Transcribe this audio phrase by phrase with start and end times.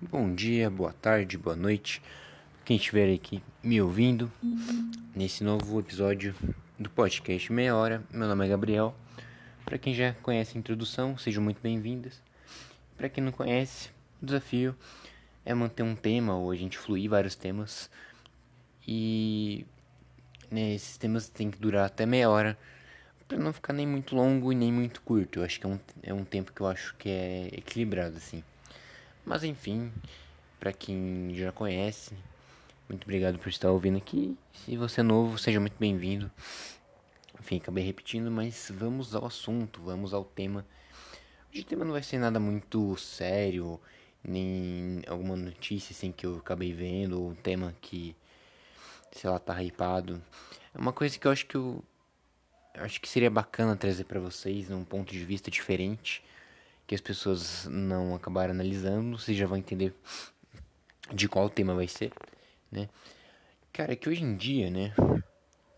[0.00, 2.00] Bom dia, boa tarde, boa noite.
[2.64, 4.30] Quem estiver aqui me ouvindo
[5.12, 6.36] nesse novo episódio
[6.78, 8.04] do podcast Meia Hora.
[8.08, 8.94] Meu nome é Gabriel.
[9.64, 12.22] Para quem já conhece a introdução, sejam muito bem-vindas.
[12.96, 13.90] Para quem não conhece,
[14.22, 14.72] o desafio
[15.44, 17.90] é manter um tema ou a gente fluir vários temas.
[18.86, 19.66] E
[20.48, 22.56] né, esses temas têm que durar até meia hora
[23.26, 25.40] para não ficar nem muito longo e nem muito curto.
[25.40, 28.44] Eu acho que é um, é um tempo que eu acho que é equilibrado assim.
[29.28, 29.92] Mas enfim,
[30.58, 32.14] para quem já conhece,
[32.88, 34.34] muito obrigado por estar ouvindo aqui.
[34.54, 36.30] Se você é novo, seja muito bem-vindo.
[37.38, 40.64] Enfim, acabei repetindo, mas vamos ao assunto, vamos ao tema.
[41.52, 43.78] Hoje o tema não vai ser nada muito sério,
[44.24, 48.16] nem alguma notícia assim que eu acabei vendo, ou um tema que,
[49.12, 50.22] sei lá, tá hypado.
[50.74, 51.84] É uma coisa que eu acho que eu,
[52.76, 56.24] acho que seria bacana trazer para vocês, num ponto de vista diferente
[56.88, 59.94] que as pessoas não acabaram analisando, vocês já vão entender
[61.12, 62.10] de qual tema vai ser,
[62.72, 62.88] né?
[63.70, 64.94] Cara, é que hoje em dia, né?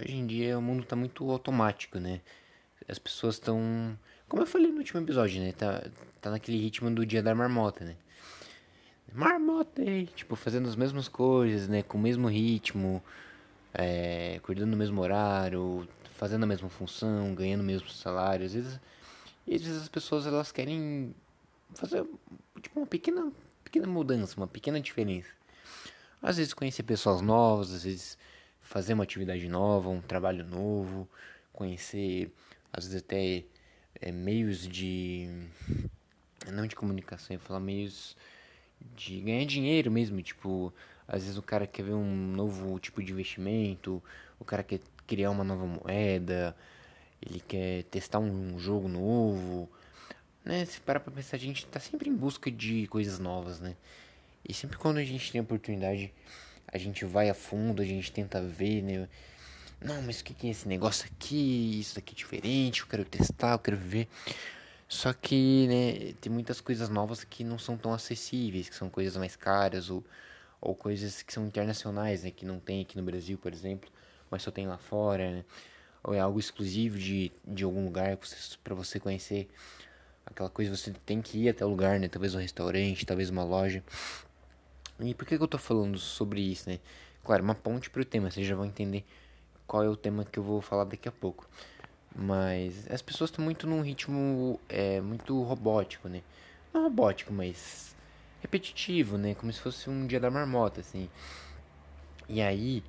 [0.00, 2.20] Hoje em dia o mundo tá muito automático, né?
[2.89, 5.50] As pessoas estão, como eu falei no último episódio, né?
[5.50, 5.84] Tá,
[6.20, 7.97] tá naquele ritmo do dia da marmota, né?
[9.12, 11.83] Marmota, aí, tipo, fazendo as mesmas coisas, né?
[11.83, 13.02] Com o mesmo ritmo,
[13.74, 18.47] é, acordando no mesmo horário, fazendo a mesma função, ganhando o mesmo salário.
[18.47, 18.80] Às vezes
[19.51, 21.12] e às vezes as pessoas elas querem
[21.75, 22.06] fazer
[22.62, 23.33] tipo uma pequena,
[23.65, 25.29] pequena mudança, uma pequena diferença.
[26.23, 28.17] Às vezes conhecer pessoas novas, às vezes
[28.61, 31.09] fazer uma atividade nova, um trabalho novo,
[31.53, 32.33] conhecer
[32.73, 33.42] às vezes até
[34.01, 35.29] é, meios de
[36.47, 38.17] não de comunicação, eu falar meios
[38.95, 40.73] de ganhar dinheiro mesmo, tipo,
[41.09, 44.01] às vezes o cara quer ver um novo tipo de investimento,
[44.39, 46.57] o cara quer criar uma nova moeda,
[47.23, 49.69] ele quer testar um jogo novo,
[50.45, 50.65] né?
[50.65, 53.77] Se parar pra pensar, a gente tá sempre em busca de coisas novas, né?
[54.49, 56.13] E sempre quando a gente tem oportunidade,
[56.67, 59.09] a gente vai a fundo, a gente tenta ver, né?
[59.81, 61.80] Não, mas o que, é esse negócio aqui?
[61.80, 64.09] Isso aqui é diferente, eu quero testar, eu quero ver.
[64.89, 69.17] Só que, né, tem muitas coisas novas que não são tão acessíveis, que são coisas
[69.17, 70.05] mais caras ou,
[70.61, 72.30] ou coisas que são internacionais, né?
[72.30, 73.91] Que não tem aqui no Brasil, por exemplo,
[74.30, 75.45] mas só tem lá fora, né?
[76.02, 78.18] Ou é algo exclusivo de, de algum lugar
[78.62, 79.48] para você conhecer?
[80.24, 82.08] Aquela coisa você tem que ir até o lugar né?
[82.08, 83.83] Talvez um restaurante talvez uma loja.
[85.00, 86.78] E por que, que eu tô falando sobre isso né?
[87.24, 89.05] Claro uma ponte para o tema vocês já vão entender
[89.66, 91.48] qual é o tema que eu vou falar daqui a pouco.
[92.14, 96.22] Mas as pessoas estão muito num ritmo é, muito robótico né?
[96.72, 97.96] Não robótico mas
[98.40, 99.34] repetitivo né?
[99.34, 101.11] Como se fosse um dia da marmota assim.
[102.28, 102.84] E aí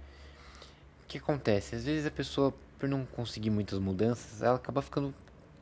[1.04, 1.76] o que acontece?
[1.76, 5.14] Às vezes a pessoa por não conseguir muitas mudanças, ela acaba ficando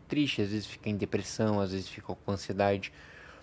[0.07, 2.93] triste, às vezes fica em depressão, às vezes fica com ansiedade.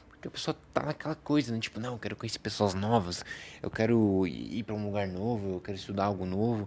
[0.09, 1.61] Porque a pessoa tá naquela coisa, né?
[1.61, 3.23] Tipo, não, eu quero conhecer pessoas novas,
[3.63, 6.67] eu quero ir para um lugar novo, eu quero estudar algo novo.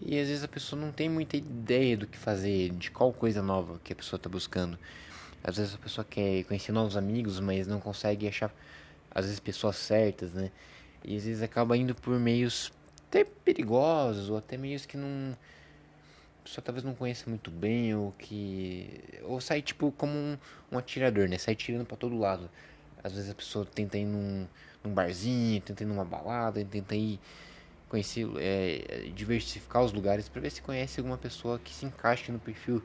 [0.00, 3.42] E às vezes a pessoa não tem muita ideia do que fazer, de qual coisa
[3.42, 4.78] nova que a pessoa tá buscando.
[5.44, 8.50] Às vezes a pessoa quer conhecer novos amigos, mas não consegue achar,
[9.10, 10.50] às vezes, pessoas certas, né?
[11.04, 12.72] E às vezes acaba indo por meios
[13.06, 15.36] até perigosos, ou até meios que não
[16.42, 20.38] pessoa talvez não conheça muito bem ou que ou sai tipo como um,
[20.70, 21.38] um atirador, né?
[21.38, 22.50] Sai tirando para todo lado.
[23.02, 24.46] Às vezes a pessoa tenta ir num,
[24.84, 27.18] num barzinho, tenta ir numa balada, tenta ir
[27.88, 32.38] conhecer, é, diversificar os lugares para ver se conhece alguma pessoa que se encaixe no
[32.38, 32.82] perfil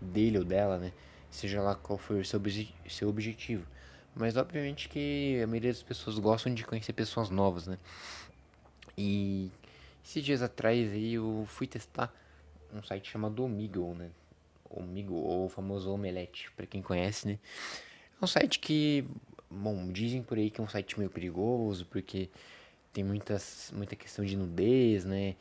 [0.00, 0.92] dele ou dela, né?
[1.30, 2.40] Seja lá qual for o seu,
[2.88, 3.66] seu objetivo.
[4.14, 7.78] Mas obviamente que a maioria das pessoas gostam de conhecer pessoas novas, né?
[8.96, 9.50] E
[10.04, 12.12] esses dias atrás aí eu fui testar
[12.72, 14.10] um site chamado Omegle, né?
[14.68, 17.38] Omegle, ou o famoso Omelete, para quem conhece, né?
[18.20, 19.04] É um site que,
[19.50, 22.28] bom, dizem por aí que é um site meio perigoso, porque
[22.92, 25.36] tem muitas, muita questão de nudez, né?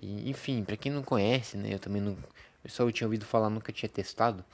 [0.00, 1.72] E, enfim, para quem não conhece, né?
[1.74, 2.16] Eu também não...
[2.64, 4.44] Eu só tinha ouvido falar, nunca tinha testado.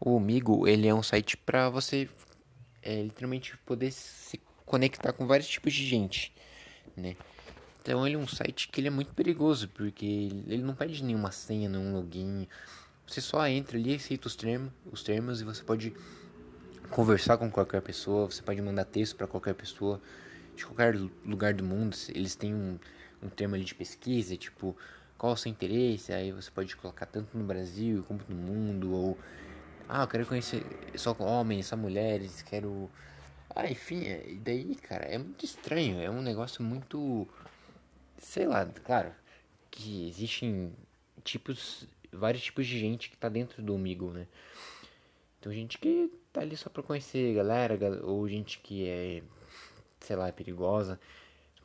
[0.00, 2.08] O Omegle, ele é um site para você
[2.82, 6.32] é, literalmente poder se conectar com vários tipos de gente,
[6.96, 7.16] né?
[7.82, 10.04] Então ele é um site que ele é muito perigoso, porque
[10.46, 12.46] ele não pede nenhuma senha, nenhum login.
[13.06, 15.92] Você só entra ali, aceita os termos, os termos e você pode
[16.90, 20.00] conversar com qualquer pessoa, você pode mandar texto para qualquer pessoa
[20.54, 20.96] de qualquer
[21.26, 21.96] lugar do mundo.
[22.10, 22.78] Eles têm um,
[23.20, 24.76] um termo ali de pesquisa, tipo,
[25.18, 26.12] qual o seu interesse?
[26.12, 29.18] Aí você pode colocar tanto no Brasil como no mundo, ou
[29.88, 30.64] ah, eu quero conhecer
[30.94, 32.88] só homens, só mulheres, quero.
[33.54, 37.28] Ah, enfim, é, e daí, cara, é muito estranho, é um negócio muito
[38.22, 39.12] sei lá, claro,
[39.70, 40.72] que existem
[41.22, 44.26] tipos, vários tipos de gente que tá dentro do Omegle, né?
[45.38, 49.22] Então gente que tá ali só pra conhecer galera, ou gente que é
[50.00, 51.00] sei lá, é perigosa.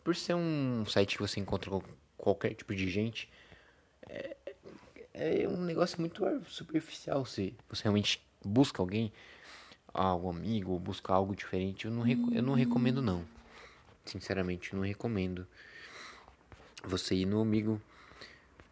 [0.03, 1.81] Por ser um site que você encontra com
[2.17, 3.29] qualquer tipo de gente,
[4.07, 4.37] é,
[5.13, 7.25] é um negócio muito superficial.
[7.25, 9.11] Se você realmente busca alguém,
[9.93, 13.25] algum amigo, busca algo diferente, eu não, eu não recomendo não.
[14.05, 15.45] Sinceramente, eu não recomendo
[16.83, 17.81] você ir no amigo.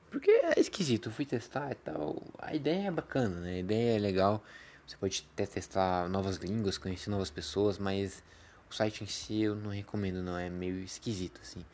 [0.09, 2.21] Porque é esquisito, eu fui testar e tal.
[2.37, 3.55] A ideia é bacana, né?
[3.55, 4.43] A ideia é legal.
[4.87, 8.23] Você pode até testar novas línguas, conhecer novas pessoas, mas
[8.69, 10.37] o site em si eu não recomendo, não.
[10.37, 11.65] É meio esquisito, assim.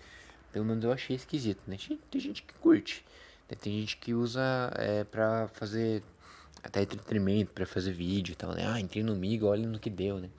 [0.51, 1.77] Pelo menos eu achei esquisito, né?
[2.09, 3.05] Tem gente que curte.
[3.49, 3.57] Né?
[3.59, 6.03] Tem gente que usa é, pra fazer
[6.63, 8.65] até entretenimento, pra fazer vídeo e tal, né?
[8.67, 10.29] Ah, entrei no Migo, olha no que deu, né?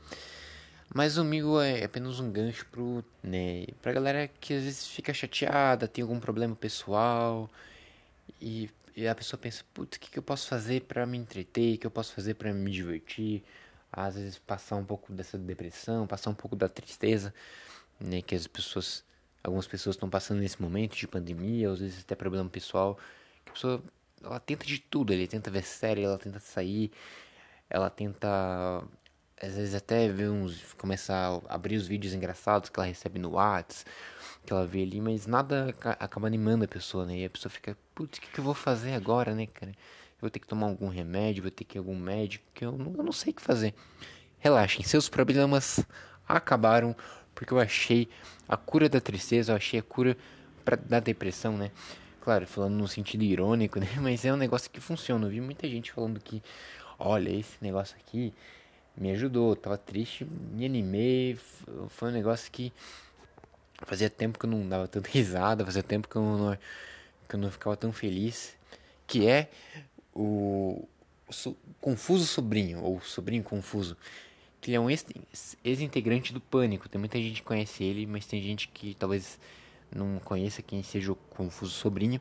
[0.95, 5.13] Mas o Migo é apenas um gancho pro, né, pra galera que às vezes fica
[5.15, 7.51] chateada, tem algum problema pessoal
[8.41, 11.77] e, e a pessoa pensa, putz, o que, que eu posso fazer para me entreter,
[11.77, 13.43] o que eu posso fazer para me divertir,
[13.91, 17.33] às vezes passar um pouco dessa depressão, passar um pouco da tristeza,
[17.99, 19.03] né, que as pessoas,
[19.43, 22.99] algumas pessoas estão passando nesse momento de pandemia, às vezes até problema pessoal,
[23.45, 23.83] que a pessoa,
[24.23, 26.93] ela tenta de tudo, ela tenta ver série, ela tenta sair,
[27.71, 28.85] ela tenta
[29.43, 30.73] às vezes até ver uns.
[30.75, 33.85] começar a abrir os vídeos engraçados que ela recebe no Whats,
[34.47, 37.19] que ela vê ali, mas nada acaba animando a pessoa, né?
[37.19, 39.73] E a pessoa fica, putz, o que, que eu vou fazer agora, né, cara?
[39.73, 42.65] Eu vou ter que tomar algum remédio, vou ter que ir a algum médico, que
[42.65, 43.75] eu não, eu não sei o que fazer.
[44.39, 45.85] Relaxem, seus problemas
[46.29, 46.95] acabaram,
[47.35, 48.09] porque eu achei
[48.49, 50.17] a cura da tristeza, eu achei a cura
[50.65, 51.73] pra, da depressão, né?
[52.21, 53.89] Claro, falando no sentido irônico, né?
[54.01, 55.27] Mas é um negócio que funciona.
[55.27, 56.41] Eu vi muita gente falando que,
[56.97, 58.33] olha, esse negócio aqui
[58.97, 59.57] me ajudou.
[59.57, 61.39] tava triste, me animei.
[61.89, 62.73] Foi um negócio que
[63.87, 66.59] fazia tempo que eu não dava tanta risada, fazia tempo que eu não,
[67.29, 68.57] que eu não ficava tão feliz.
[69.07, 69.51] Que é
[70.15, 70.87] o,
[71.47, 73.97] o Confuso Sobrinho, ou Sobrinho Confuso.
[74.61, 76.89] Que ele é um ex-integrante do Pânico.
[76.89, 79.39] Tem muita gente que conhece ele, mas tem gente que talvez
[79.95, 82.21] não conheça quem seja o Confuso Sobrinho.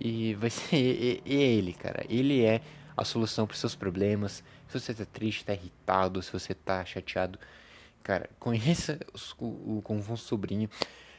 [0.00, 2.04] E vai ser e ele, cara.
[2.08, 2.60] Ele é
[2.98, 4.42] a solução para seus problemas.
[4.68, 7.38] Se você tá triste, tá irritado, se você tá chateado,
[8.02, 8.98] cara, conheça
[9.38, 10.68] o, Confuso Sobrinho.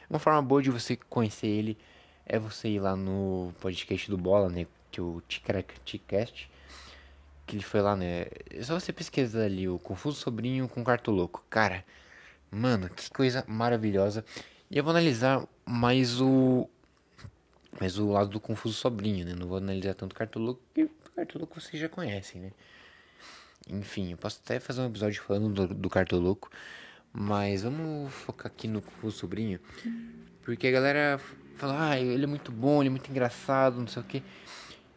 [0.08, 1.78] Uma forma boa de você conhecer ele
[2.26, 4.66] é você ir lá no podcast do Bola, né?
[4.90, 6.50] Que é o Ticast.
[7.46, 8.26] Que ele foi lá, né?
[8.50, 11.44] É só você pesquisar ali o Confuso Sobrinho com Cartoloco.
[11.48, 11.84] Cara,
[12.50, 14.24] mano, que coisa maravilhosa.
[14.70, 16.68] E eu vou analisar mais o.
[17.80, 19.34] Mais o lado do Confuso Sobrinho, né?
[19.34, 22.52] Não vou analisar tanto Cartoloco, o Cartoloco vocês já conhecem, né?
[23.68, 26.50] Enfim, eu posso até fazer um episódio falando do, do Cartoloco.
[27.12, 29.58] Mas vamos focar aqui no o sobrinho.
[30.44, 31.20] Porque a galera
[31.56, 34.22] fala, ah, ele é muito bom, ele é muito engraçado, não sei o que.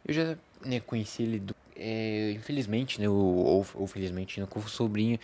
[0.05, 5.19] Eu já né, conheci ele, do, é, infelizmente, né, ou, ou, felizmente, no o sobrinho,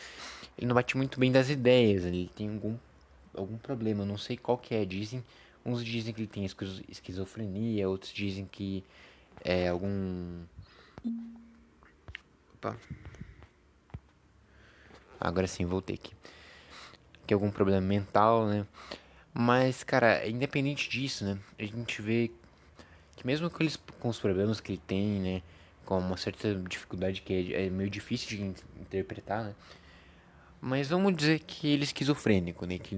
[0.57, 2.75] ele não bate muito bem das ideias, ele tem algum,
[3.35, 4.83] algum problema, não sei qual que é.
[4.83, 5.23] Dizem,
[5.65, 6.45] uns dizem que ele tem
[6.89, 8.83] esquizofrenia, outros dizem que
[9.43, 10.41] é algum...
[12.53, 12.77] Opa.
[15.19, 16.13] Agora sim, voltei aqui.
[17.27, 18.65] É algum problema mental, né?
[19.33, 21.37] Mas, cara, independente disso, né?
[21.57, 22.31] A gente vê
[23.15, 25.41] que mesmo com, eles, com os problemas que ele tem, né?
[25.85, 28.43] Com uma certa dificuldade que é, é meio difícil de
[28.81, 29.55] interpretar, né?
[30.61, 32.79] Mas vamos dizer que ele é esquizofrênico, né?
[32.79, 32.95] Que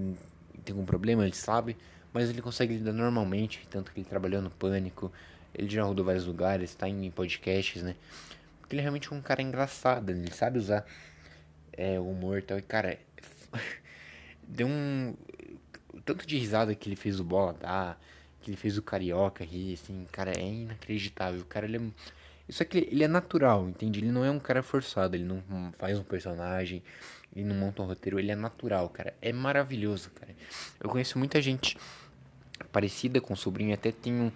[0.64, 1.76] tem algum problema, ele sabe,
[2.14, 5.12] mas ele consegue lidar normalmente, tanto que ele trabalhou no Pânico,
[5.54, 7.96] ele já rodou vários lugares, está em podcasts, né?
[8.60, 10.86] Porque ele é realmente um cara engraçado, ele sabe usar
[11.74, 12.58] é, humor e tal.
[12.58, 12.98] E, cara,
[14.48, 15.16] deu um.
[16.06, 18.02] Tanto de risada que ele fez o Bola dar,
[18.42, 21.42] que ele fez o Carioca rir, assim, cara, é inacreditável.
[21.42, 21.82] O cara, ele é.
[22.48, 24.00] Isso aqui, ele é natural, entende?
[24.00, 25.42] Ele não é um cara forçado, ele não
[25.78, 26.84] faz um personagem,
[27.36, 29.14] ele não monta um roteiro, ele é natural, cara.
[29.22, 30.36] É maravilhoso, cara.
[30.80, 31.78] Eu conheço muita gente
[32.72, 34.34] parecida com o sobrinho, até tenho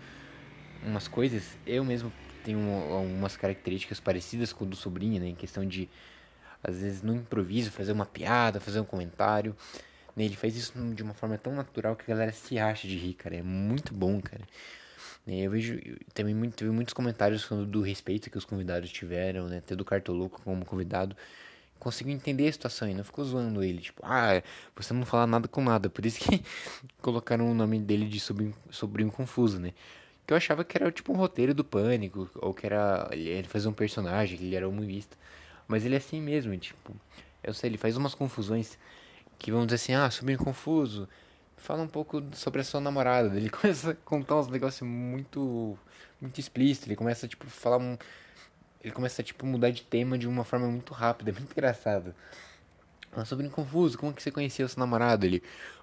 [0.86, 2.12] umas coisas, eu mesmo
[2.44, 2.60] tenho
[2.92, 5.30] algumas características parecidas com o do sobrinho, né?
[5.30, 5.90] Em questão de
[6.64, 9.56] às vezes no improviso, fazer uma piada, fazer um comentário.
[10.16, 10.26] Né?
[10.26, 13.14] Ele faz isso de uma forma tão natural que a galera se acha de rir,
[13.14, 13.36] cara.
[13.36, 14.44] É muito bom, cara.
[15.26, 15.42] Né?
[15.42, 15.80] Eu vejo
[16.14, 19.60] também muito, vi muitos comentários falando do respeito que os convidados tiveram, né?
[19.60, 21.16] Até do Cartoloco como convidado.
[21.78, 23.80] Conseguiu entender a situação e não ficou zoando ele.
[23.80, 24.42] Tipo, ah,
[24.76, 25.90] você não fala nada com nada.
[25.90, 26.44] Por isso que
[27.02, 29.74] colocaram o nome dele de sobrinho, sobrinho confuso, né?
[30.26, 33.10] Que eu achava que era tipo um roteiro do pânico, ou que era.
[33.12, 35.18] Ele fazia um personagem, que ele era humorista.
[35.68, 36.96] Mas ele é assim mesmo, tipo,
[37.44, 38.78] eu sei, ele faz umas confusões
[39.38, 41.08] que vão dizer assim, ah, sobrinho confuso,
[41.58, 43.36] fala um pouco sobre a sua namorada.
[43.36, 45.78] Ele começa a contar uns negócios muito,
[46.22, 47.98] muito explícitos, ele começa, tipo, falar um...
[48.84, 52.14] Ele começa, tipo, mudar de tema de uma forma muito rápida, é muito engraçado.
[53.12, 55.26] Ela, sobrinho confuso, como que você conheceu seu namorado?
[55.26, 55.42] Ele,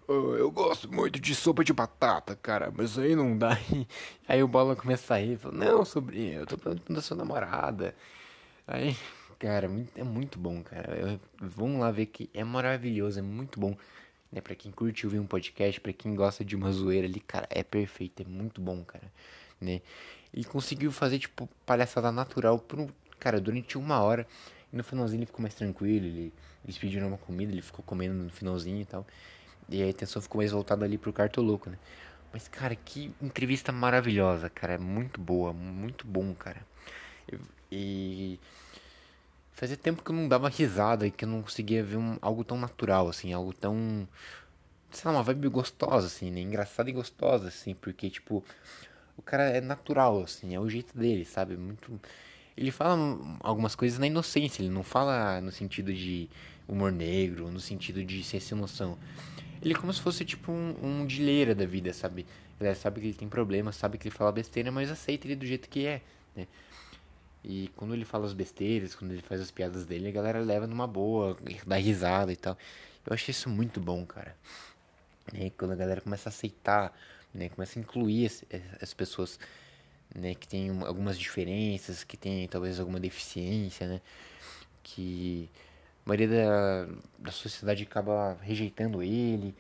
[0.09, 3.59] oh, eu gosto muito de sopa de batata, cara, mas aí não dá.
[4.29, 7.95] Aí o Bola começa a rir, fala, não, sobrinho, eu tô perguntando da sua namorada.
[8.67, 8.97] Aí,
[9.39, 10.95] cara, é muito bom, cara.
[10.97, 13.77] Eu, vamos lá ver que é maravilhoso, é muito bom.
[14.31, 17.47] Né, pra quem curte ouvir um podcast, pra quem gosta de uma zoeira ali, cara,
[17.51, 19.13] é perfeito, é muito bom, cara.
[19.61, 19.83] Né?
[20.33, 22.89] Ele conseguiu fazer, tipo, palhaçada natural por um,
[23.21, 24.27] cara, durante uma hora.
[24.73, 26.33] E no finalzinho ele ficou mais tranquilo, ele,
[26.65, 29.07] eles pediram uma comida, ele ficou comendo no finalzinho e tal.
[29.73, 31.79] E a atenção ficou mais voltada ali pro cartoloco, né?
[32.33, 34.75] Mas, cara, que entrevista maravilhosa, cara.
[34.75, 36.67] É muito boa, muito bom, cara.
[37.71, 38.39] E,
[39.53, 42.45] fazia tempo que eu não dava risada e que eu não conseguia ver um, algo
[42.45, 44.07] tão natural, assim, algo tão.
[44.91, 46.41] Sei lá, uma vibe gostosa, assim, né?
[46.41, 48.45] Engraçada e gostosa, assim, porque, tipo,
[49.17, 51.57] o cara é natural, assim, é o jeito dele, sabe?
[51.57, 52.01] Muito.
[52.57, 52.99] Ele fala
[53.41, 56.29] algumas coisas na inocência, ele não fala no sentido de
[56.69, 58.99] humor negro, no sentido de ser sem noção.
[59.63, 62.27] Ele é como se fosse tipo um, um dileira da vida, sabe?
[62.61, 65.47] Ele sabe que ele tem problemas, sabe que ele fala besteira, mas aceita ele do
[65.47, 66.03] jeito que é,
[66.35, 66.47] né?
[67.45, 70.67] E quando ele fala as besteiras, quando ele faz as piadas dele, a galera leva
[70.67, 72.57] numa boa, dá risada e tal.
[73.05, 74.37] Eu achei isso muito bom, cara.
[75.33, 76.97] E quando a galera começa a aceitar,
[77.35, 78.45] né, começa a incluir as,
[78.81, 79.41] as pessoas
[80.15, 84.01] né, que tem algumas diferenças, que tem talvez alguma deficiência, né,
[84.83, 85.49] que
[86.05, 89.55] a maioria da, da sociedade acaba rejeitando ele,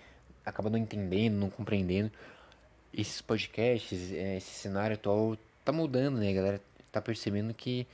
[0.44, 2.10] acaba não entendendo, não compreendendo.
[2.92, 7.86] Esses podcasts, é, esse cenário atual tá mudando, né, galera tá percebendo que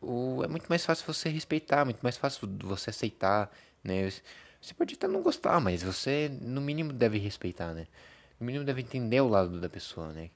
[0.00, 4.10] o, é muito mais fácil você respeitar, muito mais fácil você aceitar, né,
[4.60, 7.86] você pode até não gostar, mas você no mínimo deve respeitar, né,
[8.40, 10.30] no mínimo deve entender o lado da pessoa, né,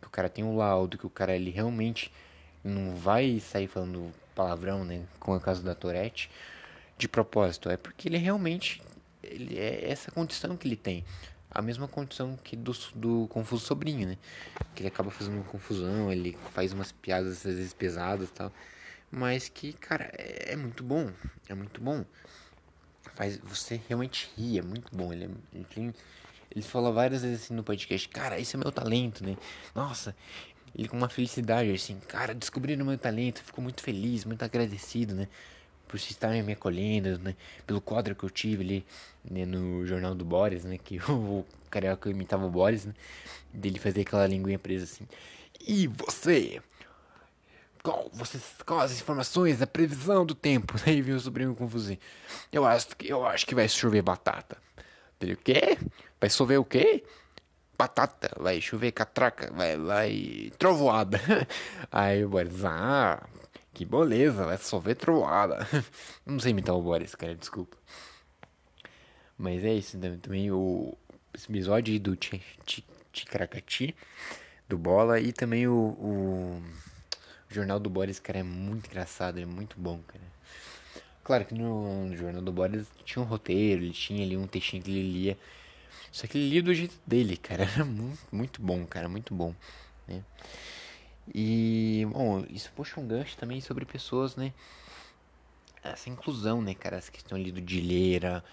[0.00, 2.10] que o cara tem um laudo, que o cara ele realmente
[2.64, 6.30] não vai sair falando palavrão, né, com o caso da Tourette,
[6.96, 8.82] de propósito, é porque ele realmente
[9.22, 11.04] ele é essa condição que ele tem.
[11.50, 14.18] A mesma condição que do, do Confuso Sobrinho, né?
[14.74, 18.52] Que ele acaba fazendo confusão, ele faz umas piadas às vezes pesadas e tal.
[19.10, 21.12] Mas que, cara, é, é muito bom.
[21.48, 22.04] É muito bom.
[23.14, 25.12] Faz você realmente rir, é muito bom.
[25.12, 25.94] Ele, é, ele
[26.54, 29.38] ele falou várias vezes assim no podcast, cara, esse é meu talento, né?
[29.74, 30.14] Nossa,
[30.74, 35.28] ele com uma felicidade assim, cara, descobriram meu talento, ficou muito feliz, muito agradecido, né?
[35.86, 37.36] Por se estarem me acolhendo, né?
[37.66, 38.86] Pelo quadro que eu tive ali
[39.30, 39.44] né?
[39.44, 40.78] no Jornal do Boris, né?
[40.78, 42.94] Que o carioca imitava o Boris, né?
[43.52, 45.06] Dele fazer aquela linguinha presa assim.
[45.60, 46.62] E você?
[47.82, 50.74] Qual, vocês, qual as informações da previsão do tempo?
[50.86, 51.98] Aí viu o sobrinho confusinho.
[52.50, 54.56] Eu acho, eu acho que vai chover batata.
[55.20, 55.78] Ele, o quê?
[56.20, 57.04] Vai chover o quê?
[57.82, 61.18] Batata, vai chover catraca, vai, vai trovoada.
[61.90, 63.20] Aí o Boris, ah,
[63.74, 65.66] que beleza, vai chover trovoada.
[66.24, 67.76] Não sei imitar o Boris, cara, desculpa.
[69.36, 70.16] Mas é isso, né?
[70.22, 70.96] também o
[71.34, 72.16] esse episódio do
[73.10, 73.96] Ticracati,
[74.68, 76.62] do Bola, e também o, o,
[77.50, 80.22] o Jornal do Boris, cara, é muito engraçado, é muito bom, cara.
[81.24, 84.82] Claro que no, no Jornal do Boris tinha um roteiro, ele tinha ali um textinho
[84.84, 85.38] que ele lia.
[86.12, 87.64] Só que ele lia do jeito dele, cara.
[87.74, 89.54] Era muito, muito bom, cara, muito bom,
[90.06, 90.22] né?
[91.34, 94.52] E, bom, isso puxa um gancho também sobre pessoas, né?
[95.82, 96.98] Essa inclusão, né, cara?
[96.98, 98.44] Essa questão ali do Dileira.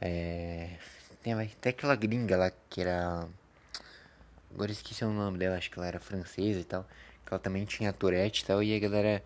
[0.00, 0.78] É...
[1.22, 3.28] Tem até aquela gringa lá que era.
[4.54, 6.84] Agora esqueci o nome dela, acho que ela era francesa e tal.
[7.26, 8.62] Que ela também tinha Tourette e tal.
[8.62, 9.22] E a galera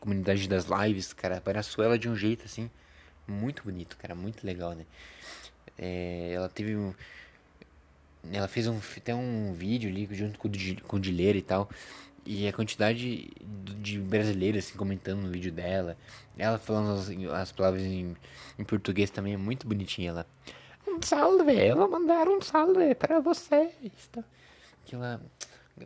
[0.00, 2.70] comunidade das lives, cara, abraçou ela de um jeito assim
[3.26, 4.86] muito bonito, cara, muito legal, né?
[5.78, 6.92] É, ela teve um.
[8.32, 10.50] Ela fez um, até um vídeo ali junto com,
[10.86, 11.70] com o Dileira e tal.
[12.26, 13.30] E a quantidade
[13.80, 15.96] de brasileiros assim, comentando no vídeo dela.
[16.36, 18.16] Ela falando as, as palavras em,
[18.58, 20.10] em, português também é muito bonitinha.
[20.10, 20.26] Ela.
[20.86, 23.72] Um salve, ela mandaram um salve para vocês.
[24.12, 24.22] Tá?
[24.84, 25.20] Que ela.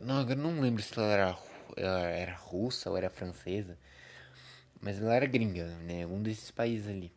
[0.00, 1.38] Não, agora não lembro se ela era,
[1.76, 3.76] ela era russa ou era francesa.
[4.80, 6.06] Mas ela era gringa, né?
[6.06, 7.12] Um desses países ali.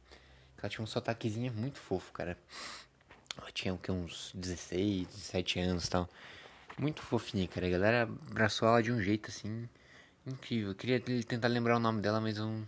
[0.65, 2.36] Ela tinha um sotaquezinho muito fofo, cara.
[3.38, 6.10] Ela tinha o que, uns 16, 17 anos e tal.
[6.75, 7.67] Muito fofinha, cara.
[7.67, 9.69] A galera abraçou ela de um jeito assim.
[10.25, 10.69] Incrível.
[10.69, 12.67] Eu queria tentar lembrar o nome dela, mas eu não,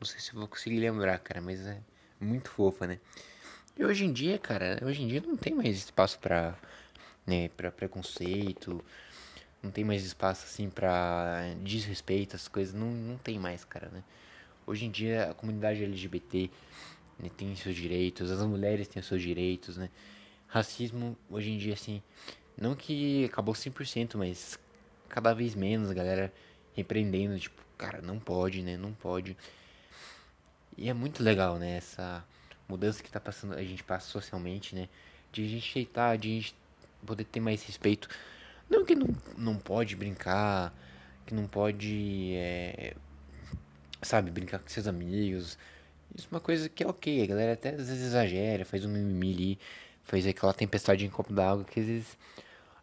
[0.00, 1.40] não sei se vou conseguir lembrar, cara.
[1.40, 1.80] Mas é
[2.20, 2.98] muito fofa, né?
[3.78, 6.58] E hoje em dia, cara, hoje em dia não tem mais espaço pra,
[7.24, 8.84] né, pra preconceito.
[9.62, 12.74] Não tem mais espaço assim pra desrespeito, as coisas.
[12.74, 14.02] Não, não tem mais, cara, né?
[14.66, 16.50] Hoje em dia a comunidade LGBT
[17.20, 19.90] né, tem seus direitos, as mulheres têm seus direitos, né?
[20.46, 22.02] Racismo hoje em dia assim,
[22.56, 24.58] não que acabou 100%, mas
[25.08, 26.32] cada vez menos galera
[26.74, 28.76] repreendendo, tipo, cara, não pode, né?
[28.76, 29.36] Não pode.
[30.76, 32.24] E é muito legal, né, essa
[32.68, 34.88] mudança que tá passando, a gente passa socialmente, né?
[35.32, 36.54] De a gente aceitar, de a gente
[37.04, 38.08] poder ter mais respeito.
[38.68, 40.72] Não que não, não pode brincar,
[41.26, 42.94] que não pode, é,
[44.02, 45.58] sabe, brincar com seus amigos.
[46.14, 48.88] Isso é uma coisa que é ok, a galera até às vezes exagera, faz um
[48.88, 49.58] mimimi ali,
[50.04, 52.18] faz aquela tempestade em copo d'água que às vezes,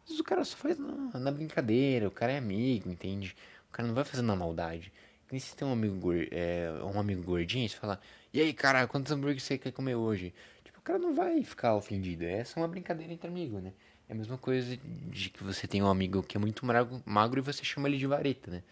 [0.03, 3.35] às vezes o cara só faz na, na, brincadeira, o cara é amigo, entende?
[3.69, 4.91] O cara não vai fazer na maldade.
[5.31, 7.99] E se tem um amigo, é, um amigo gordinho, você fala,
[8.33, 10.33] e aí, cara, quantos hambúrgueres você quer comer hoje?
[10.63, 13.73] Tipo, o cara não vai ficar ofendido, é só uma brincadeira entre amigos, né?
[14.09, 14.77] É a mesma coisa
[15.11, 16.65] de que você tem um amigo que é muito
[17.05, 18.63] magro, e você chama ele de vareta, né?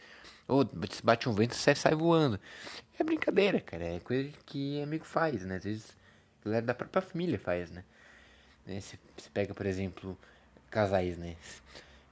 [0.47, 0.67] Ou
[1.03, 2.39] bate um vento e sai voando.
[2.97, 3.83] É brincadeira, cara.
[3.83, 5.55] É coisa que amigo faz, né?
[5.57, 5.97] Às vezes
[6.45, 7.83] galera da própria família faz, né?
[8.65, 8.79] né?
[8.79, 8.97] Você,
[9.33, 10.17] pega, por exemplo,
[10.69, 11.35] casais, né?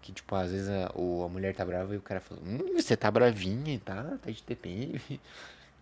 [0.02, 2.74] Que, tipo, às vezes a, ou a mulher tá brava e o cara fala, hum,
[2.74, 4.18] você tá bravinha, tá?
[4.22, 5.00] Tá de TPM.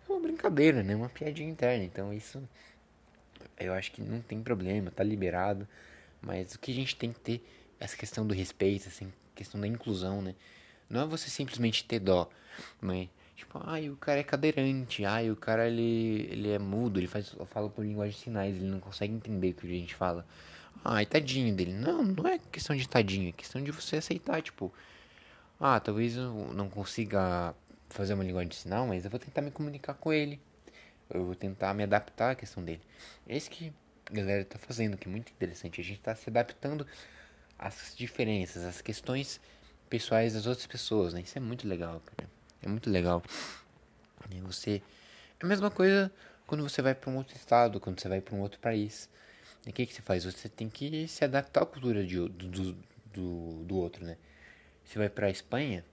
[0.09, 0.93] É uma brincadeira, né?
[0.93, 1.85] Uma piadinha interna.
[1.85, 2.41] Então isso
[3.57, 5.65] eu acho que não tem problema, tá liberado.
[6.21, 7.43] Mas o que a gente tem que ter
[7.79, 10.35] essa questão do respeito, assim, questão da inclusão, né?
[10.89, 12.29] Não é você simplesmente ter dó,
[12.79, 17.07] mas tipo, ai, o cara é cadeirante, ai, o cara ele, ele é mudo, ele
[17.07, 20.25] faz fala por linguagem de sinais, ele não consegue entender o que a gente fala.
[20.83, 21.73] Ai, tadinho dele.
[21.73, 24.73] Não, não é questão de tadinho, é questão de você aceitar, tipo,
[25.59, 27.55] ah, talvez eu não consiga
[27.89, 30.39] fazer uma linguagem de sinal, mas eu vou tentar me comunicar com ele.
[31.09, 32.81] Eu vou tentar me adaptar à questão dele.
[33.27, 33.73] É isso que
[34.11, 35.81] galera tá fazendo, que é muito interessante.
[35.81, 36.85] A gente tá se adaptando
[37.57, 39.39] às diferenças, às questões
[39.89, 41.21] pessoais das outras pessoas, né?
[41.21, 42.29] Isso é muito legal, cara.
[42.61, 43.23] É muito legal.
[44.29, 44.81] E você.
[45.39, 46.11] É a mesma coisa
[46.45, 49.09] quando você vai para um outro estado, quando você vai para um outro país.
[49.65, 50.25] E o que, que você faz?
[50.25, 52.73] Você tem que se adaptar à cultura de, do,
[53.13, 54.17] do, do outro, né?
[54.83, 55.85] Você vai para a Espanha,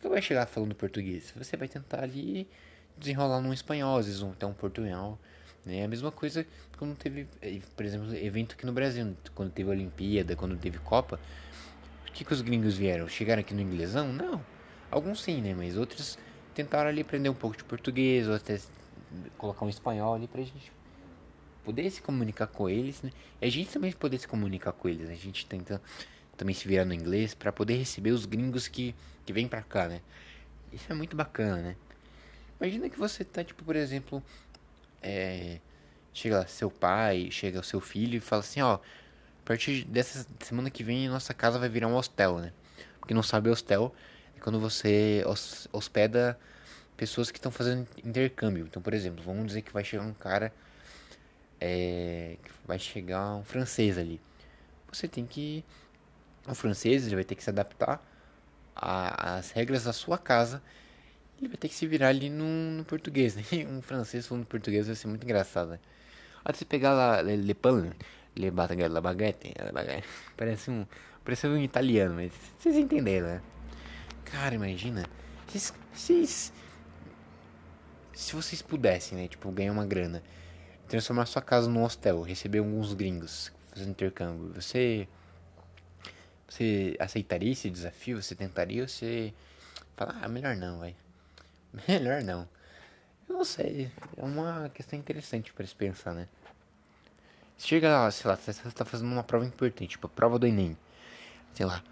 [0.00, 1.32] você vai chegar falando português.
[1.36, 2.48] Você vai tentar ali
[2.96, 5.18] desenrolar num espanhol, às vezes até um portunhol.
[5.66, 6.46] É a mesma coisa
[6.78, 11.18] quando teve, eh, por exemplo, evento aqui no Brasil, quando teve Olimpíada, quando teve Copa.
[12.04, 13.08] Por que, que os gringos vieram?
[13.08, 14.12] Chegaram aqui no inglesão?
[14.12, 14.40] Não.
[14.90, 15.54] Alguns sim, né?
[15.54, 16.16] Mas outros
[16.54, 18.60] tentaram ali aprender um pouco de português, ou até
[19.36, 20.72] colocar um espanhol ali pra gente
[21.64, 23.10] poder se comunicar com eles, né?
[23.42, 25.08] E a gente também poder se comunicar com eles.
[25.08, 25.14] Né?
[25.14, 25.82] A gente tenta
[26.36, 29.88] também se virar no inglês para poder receber os gringos que, que vêm pra cá,
[29.88, 30.00] né?
[30.72, 31.76] Isso é muito bacana, né?
[32.60, 34.22] Imagina que você tá, tipo, por exemplo,
[35.06, 35.60] é,
[36.12, 38.80] chega lá, seu pai, chega o seu filho e fala assim, ó, a
[39.44, 42.52] partir dessa semana que vem nossa casa vai virar um hostel, né?
[42.98, 43.94] Porque não sabe hostel
[44.36, 45.22] é quando você
[45.72, 46.38] hospeda
[46.96, 48.66] pessoas que estão fazendo intercâmbio.
[48.66, 50.52] Então, por exemplo, vamos dizer que vai chegar um cara,
[51.60, 54.20] é, vai chegar um francês ali.
[54.92, 55.64] Você tem que,
[56.48, 58.02] o francês ele vai ter que se adaptar
[58.74, 60.60] às regras da sua casa
[61.38, 63.42] ele vai ter que se virar ali no, no português, né?
[63.68, 65.78] Um francês falando português vai ser muito engraçado, né?
[66.44, 67.90] Olha, você pegar lá, Le, le Pan,
[68.34, 70.86] Le Baguette, La Baguette, La Baguette, parece um,
[71.24, 73.42] parece um italiano, mas vocês entenderam, né?
[74.24, 75.04] Cara, imagina,
[75.48, 76.52] se, se,
[78.12, 80.22] se vocês pudessem, né, tipo, ganhar uma grana,
[80.88, 85.06] transformar sua casa num hostel, receber alguns gringos, fazendo intercâmbio, você,
[86.48, 88.20] você aceitaria esse desafio?
[88.22, 89.34] Você tentaria ou você
[89.96, 90.94] fala, ah, melhor não, vai.
[91.88, 92.48] Melhor não.
[93.28, 93.90] Eu não sei.
[94.16, 96.28] É uma questão interessante para se pensar, né?
[97.58, 100.76] Chega lá, sei lá, você está fazendo uma prova importante, tipo a prova do Enem.
[101.54, 101.82] Sei lá.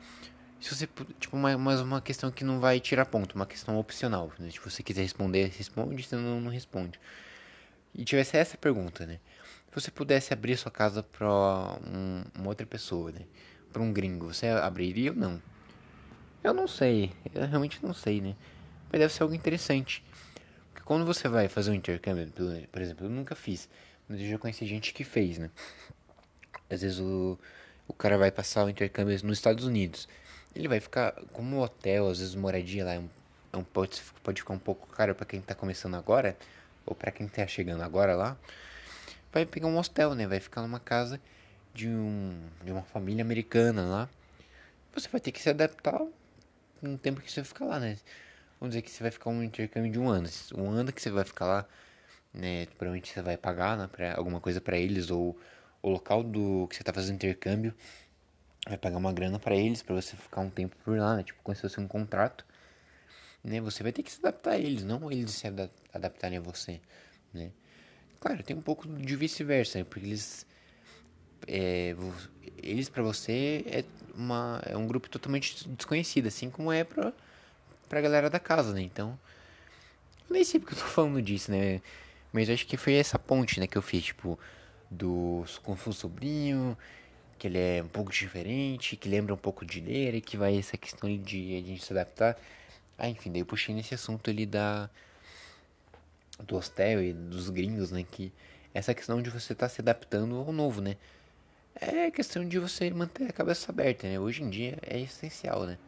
[0.61, 4.33] Se você, tipo, mais uma, uma questão que não vai tirar ponto, uma questão opcional.
[4.39, 4.51] Né?
[4.51, 6.99] Se você quiser responder, responde, se não, não responde.
[7.95, 9.21] E tivesse essa pergunta, né?
[9.69, 13.21] Se você pudesse abrir sua casa para um, uma outra pessoa, né?
[13.73, 15.43] Para um gringo, você abriria ou não?
[16.43, 17.11] Eu não sei.
[17.35, 18.35] Eu realmente não sei, né?
[18.95, 20.05] Mas deve ser algo interessante.
[20.73, 22.31] Porque quando você vai fazer um intercâmbio,
[22.71, 23.69] por exemplo, eu nunca fiz,
[24.09, 25.51] mas eu já conheci gente que fez, né?
[26.71, 27.37] Às vezes o,
[27.89, 30.09] o cara vai passar o intercâmbio nos Estados Unidos.
[30.55, 33.09] Ele vai ficar, como hotel, às vezes moradia lá é um,
[33.53, 36.37] é um pode, pode ficar um pouco caro para quem tá começando agora,
[36.87, 38.37] ou para quem tá chegando agora lá.
[39.33, 40.25] Vai pegar um hostel, né?
[40.29, 41.21] Vai ficar numa casa
[41.75, 44.09] de, um, de uma família americana lá.
[44.95, 46.01] Você vai ter que se adaptar
[46.81, 47.99] no tempo que você ficar lá, né?
[48.61, 50.29] Vamos dizer que você vai ficar um intercâmbio de um ano.
[50.57, 51.69] Um ano que você vai ficar lá,
[52.33, 52.67] né?
[52.67, 55.39] Provavelmente você vai pagar né, pra, alguma coisa para eles, ou
[55.83, 57.75] o local do que você tá fazendo intercâmbio
[58.67, 61.23] vai pagar uma grana para eles, para você ficar um tempo por lá, né?
[61.23, 62.45] Tipo, como se fosse um contrato.
[63.43, 63.61] Né?
[63.61, 65.47] Você vai ter que se adaptar a eles, não eles se
[65.93, 66.81] adaptarem a você,
[67.33, 67.51] né?
[68.19, 70.47] Claro, tem um pouco de vice-versa, porque eles
[71.47, 71.95] é,
[72.63, 77.13] eles para você é uma é um grupo totalmente desconhecido, assim como é para
[77.89, 78.83] pra galera da casa, né?
[78.83, 79.19] Então,
[80.29, 81.81] eu nem sei porque eu tô falando disso, né?
[82.33, 84.39] Mas acho que foi essa ponte, né, que eu fiz, tipo,
[84.91, 86.77] do Confuso Sobrinho,
[87.39, 90.77] que ele é um pouco diferente, que lembra um pouco de ler, que vai essa
[90.77, 92.37] questão de a gente se adaptar.
[92.99, 94.91] Ah, enfim, daí eu puxei nesse assunto ali da
[96.41, 98.33] do hostel e dos gringos, né, que
[98.75, 100.97] essa questão de você estar tá se adaptando ao novo, né?
[101.77, 104.19] É questão de você manter a cabeça aberta, né?
[104.19, 105.79] Hoje em dia é essencial, né?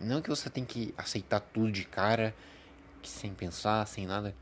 [0.00, 2.34] Não que você tem que aceitar tudo de cara,
[3.02, 4.34] sem pensar, sem nada.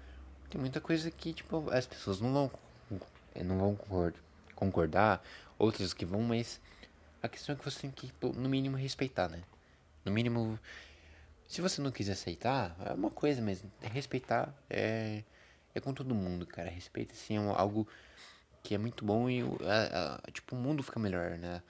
[0.49, 2.51] Tem muita coisa que, tipo, as pessoas não vão,
[3.45, 4.13] não vão
[4.55, 5.23] concordar,
[5.59, 6.61] outras que vão, mas
[7.23, 9.43] a questão é que você tem que, no mínimo, respeitar, né?
[10.05, 10.59] No mínimo,
[11.49, 15.25] se você não quiser aceitar, é uma coisa, mas respeitar é,
[15.75, 16.71] é com todo mundo, cara.
[16.71, 17.87] Respeito, assim, é algo
[18.63, 19.43] que é muito bom e,
[20.33, 21.63] tipo, o mundo fica melhor, né?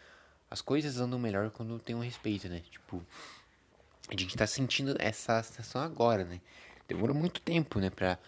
[0.51, 2.61] As coisas andam melhor quando tem um respeito, né?
[2.71, 3.03] Tipo,
[4.11, 6.41] a gente tá sentindo essa sensação agora, né?
[6.87, 8.19] Demorou muito tempo, né, pra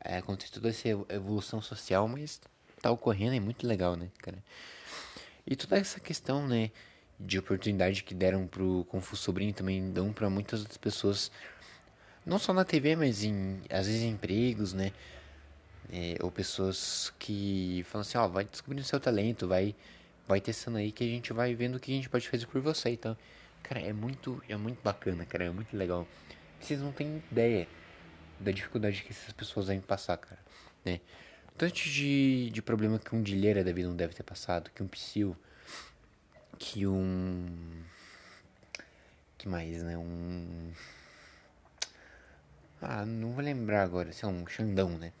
[0.00, 2.40] é, acontecer toda essa evolução social, mas
[2.80, 4.42] tá ocorrendo, é muito legal, né, cara?
[5.46, 6.70] E toda essa questão, né,
[7.18, 11.30] de oportunidade que deram pro Confuso Sobrinho também dão para muitas outras pessoas,
[12.24, 14.92] não só na TV, mas em, às vezes em empregos, né?
[15.92, 19.74] É, ou pessoas que falam assim, ó, vai descobrindo seu talento, vai
[20.26, 22.60] vai testando aí que a gente vai vendo o que a gente pode fazer por
[22.60, 23.16] você, então,
[23.66, 26.06] cara, é muito é muito bacana, cara, é muito legal.
[26.60, 27.66] Vocês não têm ideia
[28.38, 30.38] da dificuldade que essas pessoas devem passar, cara,
[30.84, 31.00] né?
[31.58, 34.86] Tanto de, de problema que um dilheira da vida não deve ter passado, que um
[34.86, 35.36] psil,
[36.58, 37.46] que um.
[39.36, 39.98] que mais, né?
[39.98, 40.72] Um.
[42.80, 45.12] Ah, não vou lembrar agora, se é um Xandão, né?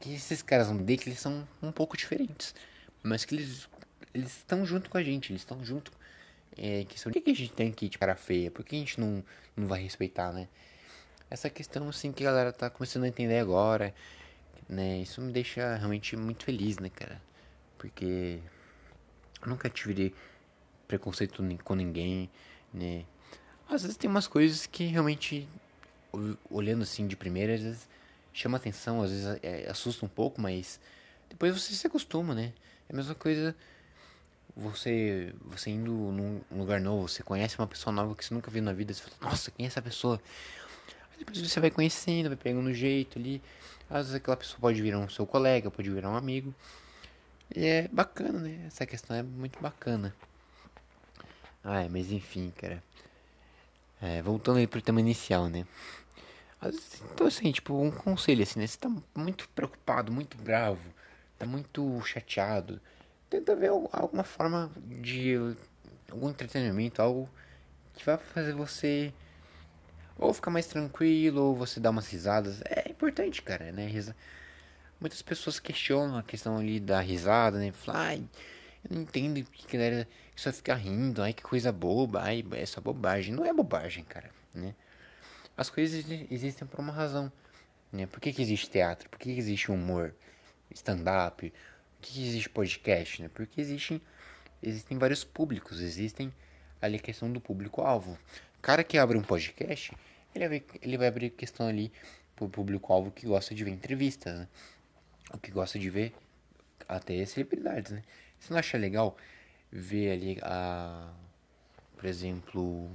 [0.00, 2.54] Que esses caras vão dizer que eles são um pouco diferentes,
[3.02, 3.68] mas que eles
[4.12, 5.90] eles estão junto com a gente, eles estão junto.
[6.56, 8.50] É, que por que a gente tem que de cara feia?
[8.50, 9.24] Por que a gente não,
[9.56, 10.48] não vai respeitar, né?
[11.30, 13.92] Essa questão, assim, que a galera tá começando a entender agora
[14.68, 14.98] né?
[14.98, 17.20] Isso me deixa realmente muito feliz, né, cara?
[17.78, 18.40] Porque
[19.42, 20.14] eu nunca tive
[20.88, 22.30] preconceito com ninguém,
[22.72, 23.04] né?
[23.68, 25.48] Às vezes tem umas coisas que realmente,
[26.50, 27.88] olhando assim de primeira, às vezes
[28.32, 30.80] chama atenção, às vezes é, assusta um pouco, mas
[31.28, 32.52] depois você se acostuma, né?
[32.88, 33.54] É a mesma coisa
[34.56, 38.62] você você indo num lugar novo, você conhece uma pessoa nova que você nunca viu
[38.62, 40.20] na vida, você fala, nossa, quem é essa pessoa?
[41.12, 43.42] Aí depois você vai conhecendo, vai pegando jeito ali.
[43.90, 46.54] Às vezes aquela pessoa pode virar um seu colega, pode virar um amigo.
[47.54, 48.64] E é bacana, né?
[48.66, 50.14] Essa questão é muito bacana.
[51.62, 52.82] Ah, mas enfim, cara.
[54.00, 55.66] É, voltando aí pro tema inicial, né?
[57.12, 58.66] Então assim, tipo, um conselho assim, né?
[58.66, 60.80] Você tá muito preocupado, muito bravo,
[61.38, 62.80] tá muito chateado.
[63.34, 65.34] Tenta ver alguma forma de
[66.08, 67.28] algum entretenimento, algo
[67.92, 69.12] que vai fazer você
[70.16, 72.62] ou ficar mais tranquilo, ou você dar umas risadas.
[72.64, 73.88] É importante, cara, né?
[73.88, 74.14] Risa...
[75.00, 77.72] Muitas pessoas questionam a questão ali da risada, né?
[77.88, 78.22] Ai,
[78.88, 82.64] eu não entendo o que galera só ficar rindo, ai que coisa boba, ai, é
[82.64, 83.34] só bobagem.
[83.34, 84.76] Não é bobagem, cara, né?
[85.56, 87.32] As coisas existem por uma razão,
[87.92, 88.06] né?
[88.06, 89.10] Por que, que existe teatro?
[89.10, 90.14] Por que, que existe humor?
[90.70, 91.52] Stand-up?
[92.04, 93.30] Que, existe podcast, né?
[93.32, 94.00] Porque existem,
[94.62, 96.32] existem vários públicos, existem
[96.80, 98.18] ali a questão do público-alvo
[98.64, 99.92] cara que abre um podcast,
[100.34, 101.92] ele vai, ele vai abrir questão ali
[102.34, 104.48] pro público-alvo que gosta de ver entrevistas, né?
[105.34, 106.14] O que gosta de ver
[106.88, 108.02] até celebridades, né?
[108.40, 109.18] Você não acha legal
[109.70, 111.12] ver ali a.
[111.94, 112.90] Por exemplo.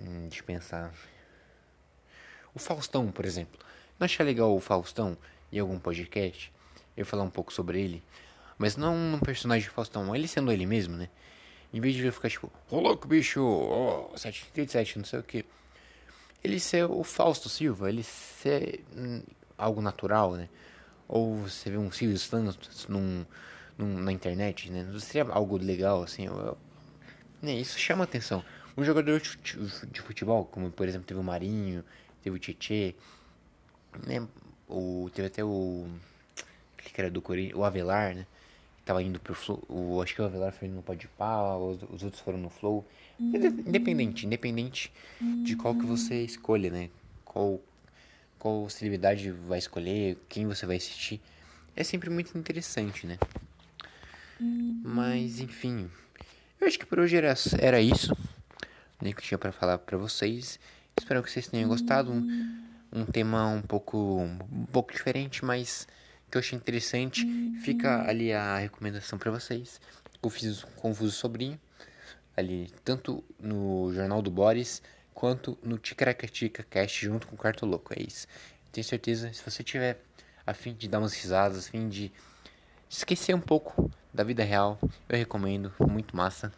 [0.00, 0.92] Hum, deixa eu pensar.
[2.52, 3.60] O Faustão, por exemplo.
[4.00, 5.16] Não acha legal o Faustão
[5.52, 6.51] em algum podcast?
[6.96, 8.02] Eu falar um pouco sobre ele.
[8.58, 11.08] Mas não um personagem Faustão, ele sendo ele mesmo, né?
[11.72, 15.22] Em vez de ele ficar tipo, ô louco bicho, ó, oh, 737, não sei o
[15.22, 15.44] que.
[16.44, 19.22] Ele ser o Fausto Silva, ele ser hum,
[19.56, 20.48] algo natural, né?
[21.08, 23.24] Ou você vê um Silvio Santos num,
[23.78, 24.86] num, na internet, né?
[24.98, 26.26] Seria algo legal, assim.
[26.26, 26.58] Eu, eu,
[27.40, 27.54] né?
[27.54, 28.44] Isso chama atenção.
[28.76, 29.36] Um jogador de,
[29.90, 31.84] de futebol, como por exemplo teve o Marinho,
[32.22, 32.94] teve o Tietê,
[34.06, 34.26] né?
[34.68, 35.86] O, teve até o.
[36.92, 38.26] que era do Corinthians, o Avelar, né?
[38.84, 39.62] tava indo pro Flow.
[39.68, 42.84] O, acho que o Avelar foi no Pode Pá, os, os outros foram no Flow.
[43.18, 43.32] Uhum.
[43.66, 45.42] Independente, independente uhum.
[45.42, 46.90] de qual que você escolha, né?
[47.24, 47.60] Qual,
[48.38, 51.20] qual celebridade vai escolher, quem você vai assistir.
[51.76, 53.18] É sempre muito interessante, né?
[54.40, 54.80] Uhum.
[54.84, 55.90] Mas, enfim.
[56.60, 58.16] Eu acho que por hoje era, era isso.
[59.00, 60.60] Né, que eu tinha pra falar pra vocês.
[60.98, 62.12] Espero que vocês tenham gostado.
[62.12, 65.88] Um, um tema um pouco, um pouco diferente, mas
[66.32, 67.24] que eu achei interessante.
[67.24, 67.60] Uhum.
[67.62, 69.78] Fica ali a recomendação para vocês.
[70.22, 71.60] Eu fiz Confuso Sobrinho,
[72.34, 77.92] ali tanto no Jornal do Boris quanto no Ticaracatica Cast junto com o Cartoloco.
[77.94, 78.26] É isso.
[78.72, 80.00] Tenho certeza, se você tiver
[80.46, 82.10] a fim de dar umas risadas, a fim de
[82.88, 84.78] esquecer um pouco da vida real.
[85.08, 86.50] Eu recomendo, muito massa.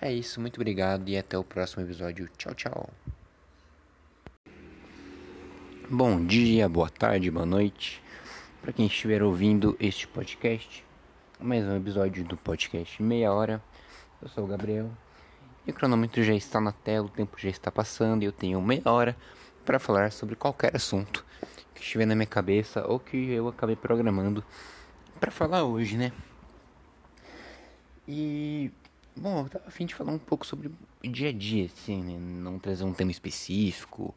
[0.00, 2.28] É isso, muito obrigado e até o próximo episódio.
[2.36, 2.90] Tchau, tchau.
[5.88, 8.02] Bom dia, boa tarde, boa noite.
[8.62, 10.84] Para quem estiver ouvindo este podcast,
[11.40, 13.62] mais um episódio do podcast Meia Hora.
[14.20, 14.90] Eu sou o Gabriel
[15.66, 18.60] e o cronômetro já está na tela, o tempo já está passando e eu tenho
[18.60, 19.16] meia hora
[19.64, 21.24] para falar sobre qualquer assunto
[21.74, 24.44] que estiver na minha cabeça ou que eu acabei programando
[25.18, 26.12] para falar hoje, né?
[28.06, 28.70] E
[29.16, 32.18] bom, eu tava afim de falar um pouco sobre o dia a dia, assim, né?
[32.18, 34.14] Não trazer um tema específico,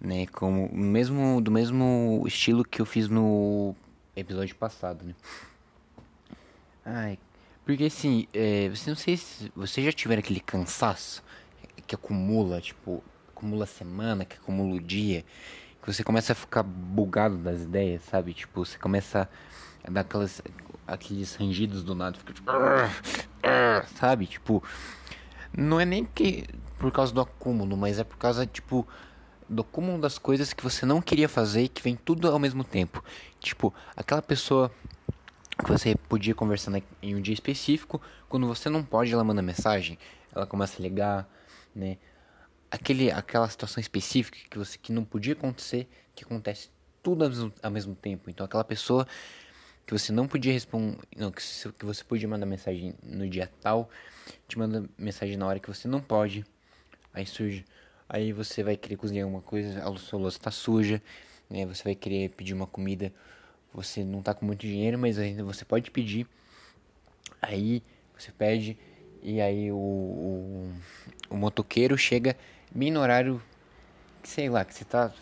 [0.00, 0.26] né?
[0.26, 3.74] Como mesmo do mesmo estilo que eu fiz no
[4.16, 5.14] episódio passado, né?
[6.84, 7.18] Ai,
[7.64, 11.22] porque assim, é, você não sei se você já tiver aquele cansaço
[11.86, 15.24] que acumula, tipo, acumula semana, que acumula o dia,
[15.82, 18.32] que você começa a ficar bugado das ideias, sabe?
[18.34, 19.28] Tipo, você começa
[19.82, 20.42] a dar aquelas,
[20.86, 22.50] aqueles rangidos do nada, fica tipo,
[23.96, 24.26] sabe?
[24.26, 24.62] Tipo,
[25.56, 26.46] não é nem que
[26.78, 28.86] por causa do acúmulo, mas é por causa, tipo,
[29.54, 32.64] do acúmulo das coisas que você não queria fazer e que vem tudo ao mesmo
[32.64, 33.02] tempo.
[33.40, 34.70] Tipo, aquela pessoa
[35.58, 39.98] que você podia conversar em um dia específico, quando você não pode, ela manda mensagem,
[40.34, 41.28] ela começa a ligar,
[41.74, 41.96] né?
[42.70, 46.70] Aquele, aquela situação específica que você que não podia acontecer, que acontece
[47.02, 48.28] tudo ao mesmo, ao mesmo tempo.
[48.28, 49.06] Então aquela pessoa
[49.86, 51.42] que você não podia responder, não, que,
[51.78, 53.88] que você podia mandar mensagem no dia tal,
[54.48, 56.44] te manda mensagem na hora que você não pode.
[57.12, 57.64] Aí surge,
[58.14, 61.02] aí você vai querer cozinhar alguma coisa, a sua louça está suja,
[61.50, 61.66] né?
[61.66, 63.12] Você vai querer pedir uma comida
[63.74, 66.28] você não tá com muito dinheiro, mas ainda você pode pedir.
[67.42, 67.82] Aí
[68.16, 68.78] você pede
[69.20, 70.72] e aí o, o,
[71.30, 72.36] o motoqueiro chega
[72.72, 73.42] bem no horário,
[74.22, 75.12] sei lá, que você tá,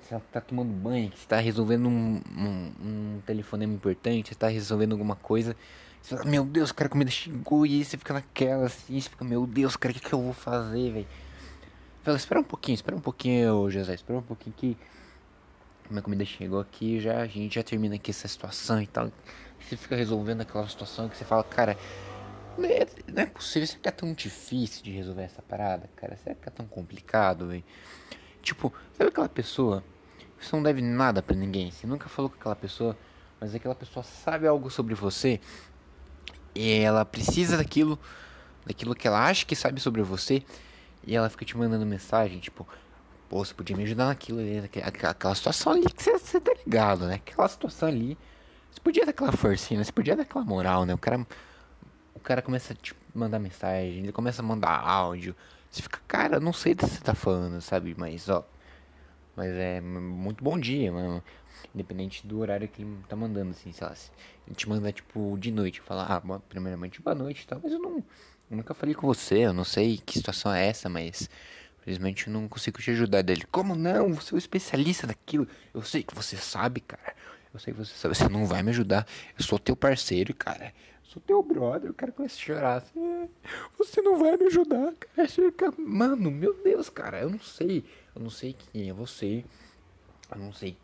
[0.00, 4.46] você tá tomando banho, que você tá resolvendo um, um, um telefonema importante, você tá
[4.46, 5.56] resolvendo alguma coisa.
[6.00, 9.10] Você fala, meu Deus, cara, a comida chegou e aí você fica naquela assim, você
[9.10, 11.06] fica, meu Deus, cara, o que, que eu vou fazer, velho?
[12.16, 14.76] Espera um pouquinho, espera um pouquinho, José, espera um pouquinho que
[15.90, 19.10] minha comida chegou aqui, já a gente já termina aqui essa situação e tal.
[19.58, 21.78] Você fica resolvendo aquela situação que você fala, cara,
[22.56, 26.16] não é, não é possível, será que é tão difícil de resolver essa parada, cara?
[26.16, 27.64] Será que é tão complicado, velho?
[28.42, 29.82] Tipo, sabe aquela pessoa?
[30.38, 32.96] Você não deve nada para ninguém, você nunca falou com aquela pessoa,
[33.40, 35.40] mas aquela pessoa sabe algo sobre você
[36.54, 37.98] e ela precisa daquilo,
[38.66, 40.44] daquilo que ela acha que sabe sobre você
[41.06, 42.66] e ela fica te mandando mensagem, tipo,
[43.28, 47.06] Pô, você podia me ajudar naquilo ali, aquela situação ali que você, você tá ligado,
[47.06, 47.16] né?
[47.16, 48.16] Aquela situação ali.
[48.70, 49.84] Você podia dar aquela forcinha?
[49.84, 50.94] Você podia dar aquela moral, né?
[50.94, 51.26] O cara.
[52.14, 55.36] O cara começa a te mandar mensagem, ele começa a mandar áudio.
[55.70, 57.94] Você fica, cara, não sei do que você tá falando, sabe?
[57.96, 58.44] Mas, ó.
[59.36, 61.22] Mas é muito bom dia, mano.
[61.74, 63.94] Independente do horário que ele tá mandando, assim, sei lá.
[64.46, 65.80] Ele te manda, tipo, de noite.
[65.80, 67.60] Fala, ah, primeiramente, boa noite e tal.
[67.62, 68.02] Mas eu não.
[68.50, 71.28] Eu nunca falei com você, eu não sei que situação é essa, mas
[71.88, 73.44] Infelizmente eu não consigo te ajudar dele.
[73.50, 74.12] Como não?
[74.12, 75.48] Você é um especialista daquilo.
[75.72, 77.14] Eu sei que você sabe, cara.
[77.52, 78.14] Eu sei que você sabe.
[78.14, 79.06] Você não vai me ajudar.
[79.38, 80.66] Eu sou teu parceiro, cara.
[80.66, 81.90] Eu sou teu brother.
[81.90, 83.30] O cara começa a chorar assim.
[83.78, 85.72] Você não vai me ajudar, cara.
[85.78, 87.20] Mano, meu Deus, cara.
[87.20, 87.82] Eu não sei.
[88.14, 89.42] Eu não sei quem é você.
[90.30, 90.76] Eu não sei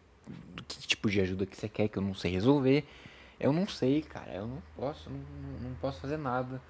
[0.66, 2.82] que tipo de ajuda que você quer que eu não sei resolver.
[3.38, 4.32] Eu não sei, cara.
[4.32, 5.10] Eu não posso.
[5.10, 6.62] Não, não posso fazer nada.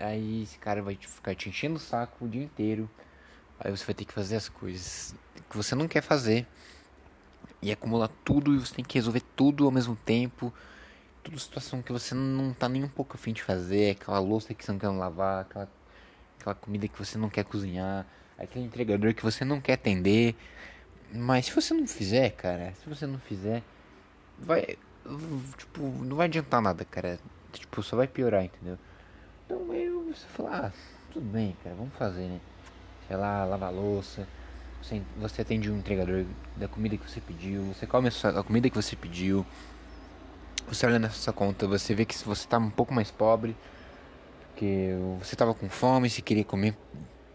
[0.00, 2.88] Aí esse cara vai ficar te enchendo o saco o dia inteiro.
[3.58, 5.14] Aí você vai ter que fazer as coisas
[5.48, 6.46] que você não quer fazer
[7.60, 10.52] e acumular tudo e você tem que resolver tudo ao mesmo tempo.
[11.22, 14.64] Tudo situação que você não tá nem um pouco afim de fazer, aquela louça que
[14.64, 15.68] você não quer lavar, aquela,
[16.38, 18.06] aquela comida que você não quer cozinhar,
[18.38, 20.34] aquele entregador que você não quer atender.
[21.12, 23.62] Mas se você não fizer, cara, se você não fizer,
[24.38, 24.78] vai.
[25.58, 27.18] Tipo, não vai adiantar nada, cara.
[27.52, 28.78] Tipo, só vai piorar, entendeu?
[29.50, 30.72] Então eu você falar, ah,
[31.12, 32.40] tudo bem, cara, vamos fazer, né?
[33.08, 34.28] sei lá, lava louça,
[34.80, 36.24] você, você atende um entregador
[36.56, 39.44] da comida que você pediu, você come a, sua, a comida que você pediu,
[40.68, 43.56] você olha nessa sua conta, você vê que você tá um pouco mais pobre,
[44.50, 46.76] porque você tava com fome, você queria comer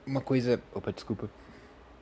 [0.08, 1.30] uma coisa, opa, desculpa,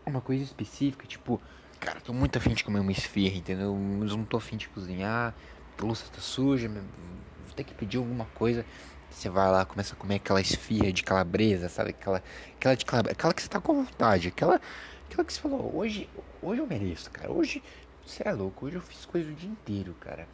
[0.06, 1.41] uma coisa específica, tipo,
[1.80, 3.76] cara, tô muito afim de comer uma esfirra, entendeu?
[3.76, 5.34] Mas não tô afim de cozinhar,
[5.76, 6.69] a louça tá suja,
[7.54, 8.66] ter que pedir alguma coisa.
[9.10, 11.92] Você vai lá, começa a comer aquela esfirra de calabresa, sabe?
[11.92, 12.22] Aquela,
[12.56, 14.60] aquela de calabresa, aquela que você tá com vontade, aquela,
[15.08, 16.10] aquela que você falou, hoje,
[16.42, 17.32] hoje eu mereço, cara.
[17.32, 17.62] Hoje,
[18.06, 20.28] você é louco, hoje eu fiz coisa o dia inteiro, cara.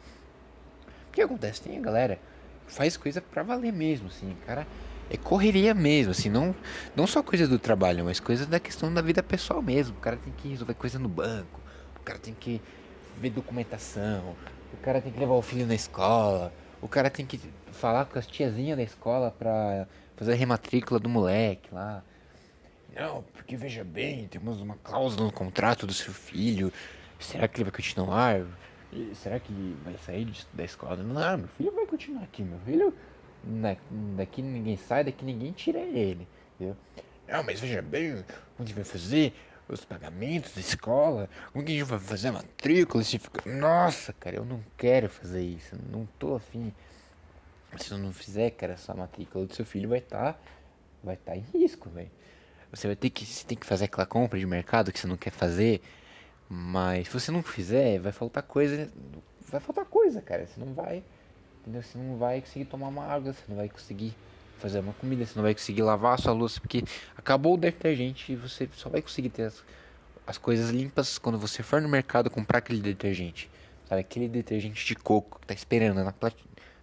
[1.08, 1.62] O que acontece?
[1.62, 2.18] Tem a galera
[2.66, 4.66] que faz coisa pra valer mesmo, assim, cara.
[5.10, 6.54] É correria mesmo, assim, não,
[6.94, 9.96] não só coisa do trabalho, mas coisa da questão da vida pessoal mesmo.
[9.96, 11.60] O cara tem que resolver coisa no banco,
[11.96, 12.62] o cara tem que
[13.18, 14.36] ver documentação,
[14.72, 17.40] o cara tem que levar o filho na escola, o cara tem que
[17.72, 22.02] falar com as tiazinhas da escola pra fazer a rematrícula do moleque lá.
[22.94, 26.72] Não, porque veja bem, temos uma cláusula no contrato do seu filho.
[27.18, 28.44] Será que ele vai continuar?
[29.14, 29.52] Será que
[29.84, 30.96] vai sair da escola?
[30.96, 32.94] Não, meu filho vai continuar aqui, meu filho.
[34.16, 36.26] Daqui ninguém sai, daqui ninguém tira ele.
[36.56, 36.76] Entendeu?
[37.28, 38.24] Não, mas veja bem,
[38.58, 39.32] onde vai fazer
[39.74, 43.48] os pagamentos da escola, onde a gente vai fazer a matrícula, se fica.
[43.50, 46.72] Nossa, cara, eu não quero fazer isso, não tô afim.
[47.78, 50.34] Se eu não fizer, cara, essa matrícula do seu filho vai estar.
[50.34, 50.38] Tá,
[51.04, 52.10] vai tá em risco, velho.
[52.72, 53.24] Você vai ter que.
[53.24, 55.80] Você tem que fazer aquela compra de mercado que você não quer fazer.
[56.48, 58.90] Mas se você não fizer, vai faltar coisa.
[59.48, 60.46] Vai faltar coisa, cara.
[60.46, 61.02] Você não vai.
[61.60, 61.82] Entendeu?
[61.82, 64.14] Você não vai conseguir tomar uma água, você não vai conseguir
[64.60, 66.84] fazer uma comida, você não vai conseguir lavar a sua louça, porque
[67.16, 69.64] acabou o detergente e você só vai conseguir ter as,
[70.26, 73.50] as coisas limpas quando você for no mercado comprar aquele detergente.
[73.88, 74.02] Sabe?
[74.02, 76.14] Aquele detergente de coco que tá esperando na,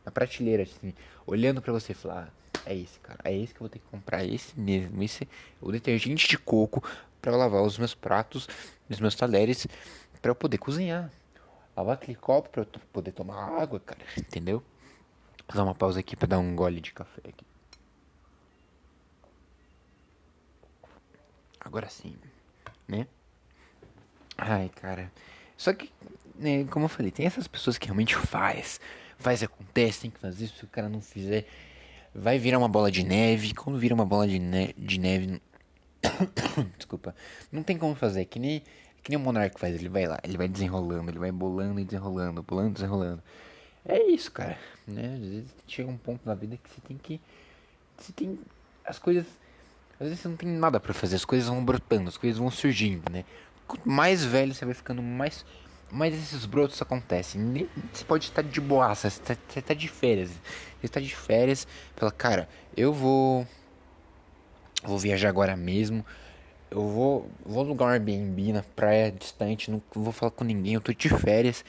[0.05, 0.93] na prateleira, assim,
[1.25, 2.33] olhando para você e falar.
[2.33, 3.19] Ah, é esse, cara.
[3.23, 4.23] É esse que eu vou ter que comprar.
[4.23, 5.01] É esse mesmo.
[5.01, 5.27] Esse é
[5.61, 6.83] o detergente de coco
[7.21, 8.47] para lavar os meus pratos,
[8.89, 9.67] os meus talheres,
[10.21, 11.09] para eu poder cozinhar.
[11.75, 14.01] Lavar aquele copo para eu poder tomar água, cara.
[14.17, 14.61] Entendeu?
[15.47, 17.45] Vou dar uma pausa aqui para dar um gole de café aqui.
[21.67, 22.15] Agora sim,
[22.87, 23.05] né?
[24.37, 25.11] Ai, cara.
[25.57, 25.91] Só que,
[26.35, 28.79] né, como eu falei, tem essas pessoas que realmente faz,
[29.17, 31.45] faz acontece, tem que fazer, se o cara não fizer,
[32.15, 33.53] vai virar uma bola de neve.
[33.53, 35.41] Quando vira uma bola de, ne de neve.
[36.77, 37.13] Desculpa.
[37.51, 38.23] Não tem como fazer.
[38.23, 38.61] Que nem,
[39.03, 39.75] que nem o Monark faz.
[39.75, 43.21] Ele vai lá, ele vai desenrolando, ele vai bolando e desenrolando, bolando e desenrolando.
[43.85, 44.57] É isso, cara.
[44.87, 45.15] Né?
[45.15, 47.19] Às vezes chega um ponto na vida que você tem que.
[47.97, 48.39] Você tem.
[48.85, 49.25] As coisas.
[49.99, 52.51] Às vezes você não tem nada para fazer, as coisas vão brotando, as coisas vão
[52.51, 53.25] surgindo, né?
[53.67, 55.43] Quanto mais velho você vai ficando, mais
[55.89, 57.69] mas esses brotos acontecem.
[57.93, 60.29] Você pode estar de boaça, você está você tá de férias.
[60.29, 63.47] Você está de férias, fala, cara, eu vou.
[64.83, 66.05] Vou viajar agora mesmo.
[66.69, 70.81] Eu vou, vou alugar um Airbnb na praia distante, não vou falar com ninguém, eu
[70.81, 71.63] tô de férias.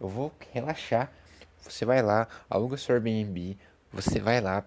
[0.00, 1.12] Eu vou relaxar.
[1.60, 3.58] Você vai lá, aluga seu Airbnb,
[3.92, 4.64] você vai lá,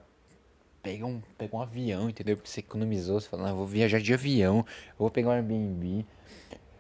[0.84, 2.36] pega um, pega um avião, entendeu?
[2.36, 6.06] Porque você economizou, você fala, ah, vou viajar de avião, eu vou pegar um Airbnb,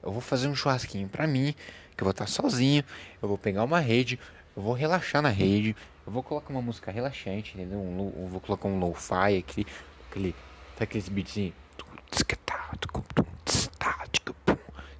[0.03, 1.55] eu vou fazer um churrasquinho pra mim,
[1.95, 2.83] que eu vou estar sozinho,
[3.21, 4.19] eu vou pegar uma rede,
[4.55, 5.73] eu vou relaxar na rede,
[6.05, 7.79] eu vou colocar uma música relaxante, entendeu?
[7.79, 9.67] Um, eu vou colocar um lo-fi, aquele,
[10.09, 10.35] aquele,
[10.77, 11.53] aqueles beats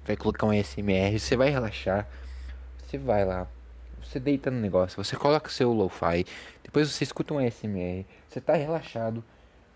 [0.06, 2.08] vai colocar um SMR, você vai relaxar,
[2.78, 3.46] você vai lá,
[4.04, 6.24] você deita no negócio, você coloca seu lo-fi,
[6.62, 9.24] depois você escuta um SMR, você tá relaxado,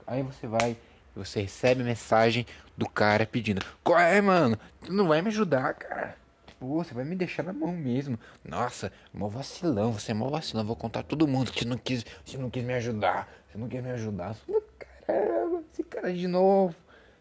[0.07, 0.77] aí você vai
[1.19, 4.57] você recebe mensagem do cara pedindo: Qual é, mano?
[4.85, 6.17] Tu não vai me ajudar, cara.
[6.61, 8.19] Pô, você vai me deixar na mão mesmo.
[8.45, 10.65] Nossa, mó vacilão, você é mó vacilão.
[10.65, 13.29] Vou contar todo mundo que não quis, você não quis me ajudar.
[13.51, 14.37] Você não quis me ajudar.
[15.07, 16.75] Caramba, esse cara de novo.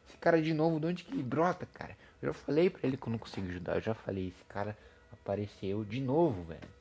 [0.07, 1.95] Esse cara de novo, de onde que brota, cara?
[2.21, 3.75] Eu já falei pra ele que eu não consigo ajudar.
[3.75, 4.77] Eu já falei, esse cara
[5.11, 6.76] apareceu de novo, velho.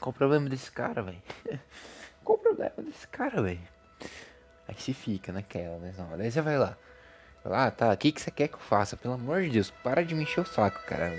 [0.00, 1.22] Qual o problema desse cara, velho?
[2.24, 3.60] Qual o problema desse cara, velho?
[4.66, 5.92] Aí se fica naquela, né?
[6.16, 6.76] Daí você vai lá.
[7.44, 8.96] Vai lá, ah, tá, o que, que você quer que eu faça?
[8.96, 11.12] Pelo amor de Deus, para de me encher o saco, cara.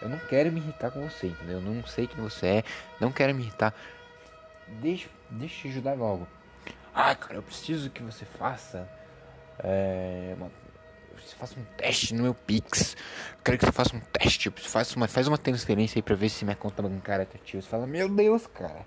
[0.00, 1.56] Eu não quero me irritar com você, entendeu?
[1.56, 2.64] Eu não sei quem você é,
[3.00, 3.74] não quero me irritar.
[4.80, 6.28] Deixa, deixa eu te ajudar logo.
[6.94, 8.88] Ah, cara, eu preciso que você faça.
[9.60, 10.50] É, uma,
[11.20, 12.94] você faça um teste no meu Pix.
[13.36, 14.50] Eu quero que você faça um teste.
[14.50, 17.62] Faz uma, faz uma transferência aí pra ver se minha conta bancária tá ativa.
[17.62, 18.86] Você fala, meu Deus, cara.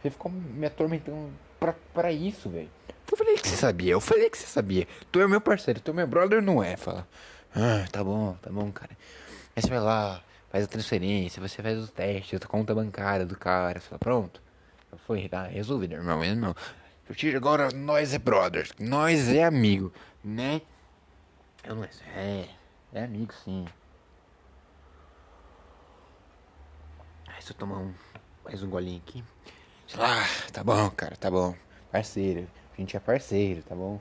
[0.00, 2.70] Você ficou me atormentando pra, pra isso, velho.
[3.10, 4.88] Eu falei que você sabia, eu falei que você sabia.
[5.10, 6.76] Tu é meu parceiro, tu é meu brother, não é?
[6.76, 7.06] Fala,
[7.54, 8.90] ah, tá bom, tá bom, cara.
[9.54, 13.36] Aí você vai lá, faz a transferência, você faz os testes, a conta bancária do
[13.36, 14.40] cara, fala, pronto.
[15.06, 16.54] Foi, tá resolvido, irmão, irmão.
[17.36, 19.92] Agora nós é brothers, nós é amigo,
[20.24, 20.62] né?
[21.64, 22.48] Eu não é, é,
[22.92, 23.66] é amigo sim.
[27.28, 27.94] Aí se eu tomar um,
[28.44, 29.22] mais um golinho aqui.
[29.96, 31.54] Ah, tá bom, cara, tá bom.
[31.90, 34.00] Parceiro, a gente é parceiro, tá bom?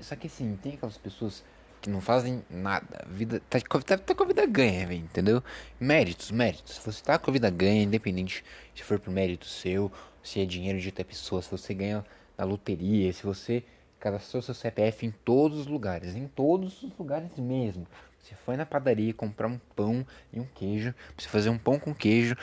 [0.00, 1.44] Só que assim, tem aquelas pessoas
[1.80, 3.04] que não fazem nada.
[3.08, 5.42] Vida tá, tá, tá com a vida ganha, véio, entendeu?
[5.78, 6.76] Méritos, méritos.
[6.76, 10.44] Se você tá com a vida ganha, independente se for por mérito seu, se é
[10.44, 12.04] dinheiro de outra pessoa, se você ganha
[12.36, 13.64] na loteria, se você
[13.98, 17.86] cadastrou seu CPF em todos os lugares, em todos os lugares mesmo.
[18.18, 21.94] Você foi na padaria comprar um pão e um queijo, você fazer um pão com
[21.94, 22.36] queijo,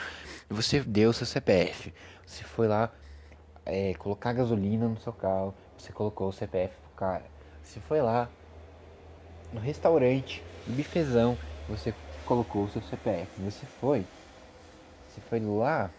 [0.50, 1.92] e você deu seu CPF.
[2.26, 2.92] Você foi lá
[3.64, 7.24] é, colocar gasolina no seu carro, você colocou o CPF pro cara.
[7.62, 8.28] Você foi lá
[9.52, 11.36] no restaurante, no bifezão,
[11.68, 11.94] você
[12.24, 13.28] colocou o seu CPF.
[13.42, 14.04] Você foi.
[15.08, 15.90] Você foi lá.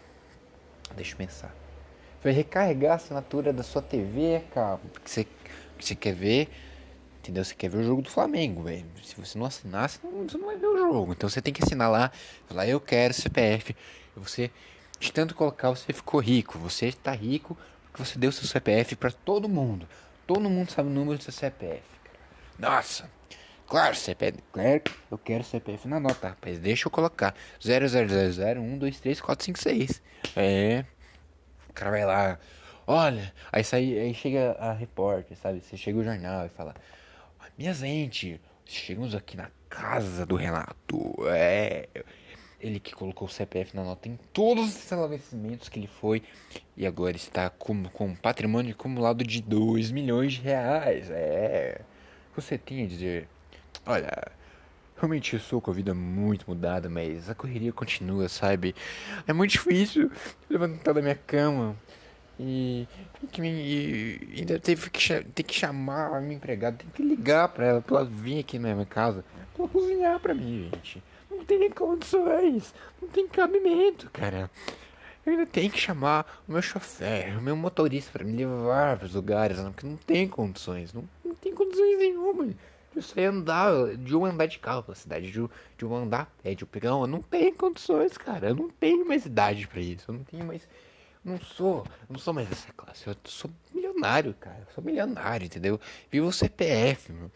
[0.94, 1.57] Deixa eu pensar.
[2.20, 4.78] Foi recarregar a assinatura da sua TV, cara.
[4.92, 5.26] Porque você,
[5.78, 6.48] você quer ver.
[7.20, 7.44] Entendeu?
[7.44, 8.86] Você quer ver o jogo do Flamengo, velho.
[9.02, 11.12] Se você não assinar, você não, você não vai ver o jogo.
[11.12, 12.10] Então você tem que assinar lá.
[12.46, 13.76] Falar, eu quero CPF.
[14.16, 14.50] Você,
[14.98, 16.58] de tanto colocar, você ficou rico.
[16.58, 19.86] Você está rico porque você deu seu CPF para todo mundo.
[20.26, 21.82] Todo mundo sabe o número do seu CPF.
[22.58, 23.08] Nossa,
[23.68, 24.42] Claro, CPF.
[24.50, 26.58] Claro, eu quero CPF na nota, rapaz.
[26.58, 27.34] Deixa eu colocar.
[27.60, 30.00] 00001234556.
[30.34, 30.86] É.
[31.78, 32.38] Cara vai lá.
[32.88, 35.60] Olha, aí sai, aí chega a repórter, sabe?
[35.60, 36.74] Você chega o jornal e fala:
[37.56, 41.14] Minha gente, chegamos aqui na casa do Renato.
[41.28, 41.88] É.
[42.60, 46.20] Ele que colocou o CPF na nota em todos os estabelecimentos que ele foi.
[46.76, 51.08] E agora está com, com um patrimônio acumulado de 2 milhões de reais.
[51.12, 51.80] É.
[52.34, 53.28] Você tinha a dizer.
[53.86, 54.10] Olha,
[54.98, 58.74] realmente eu sou com a vida muito mudada, mas a correria continua, sabe?
[59.26, 60.10] É muito difícil
[60.50, 61.76] levantar da minha cama.
[62.40, 62.86] E,
[63.36, 67.66] e, e ainda teve que, ter que chamar a minha empregada, tem que ligar pra
[67.66, 69.24] ela, pra ela vir aqui na minha casa,
[69.56, 71.02] pra cozinhar pra mim, gente.
[71.28, 72.72] Não tem condições,
[73.02, 74.50] não tem cabimento, cara.
[75.26, 79.08] Eu ainda tenho que chamar o meu chofer, o meu motorista para me levar para
[79.08, 82.48] lugares, porque não tem condições, não, não tem condições nenhuma.
[82.98, 86.52] Eu sei andar, de um andar de carro pela cidade, de, de um andar é
[86.52, 88.48] de um pegar não tem condições, cara.
[88.48, 90.10] Eu não tenho mais idade para isso.
[90.10, 90.66] Eu não tenho mais.
[91.24, 93.06] Não sou, não sou mais dessa classe.
[93.06, 94.66] Eu sou milionário, cara.
[94.66, 95.80] Eu sou milionário, entendeu?
[96.10, 97.30] Vivo o CPF, meu.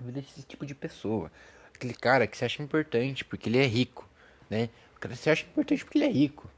[0.00, 1.30] Vivo tipo de pessoa.
[1.74, 4.08] Aquele cara que você acha importante porque ele é rico,
[4.48, 4.70] né?
[4.96, 6.48] O cara você acha importante porque ele é rico.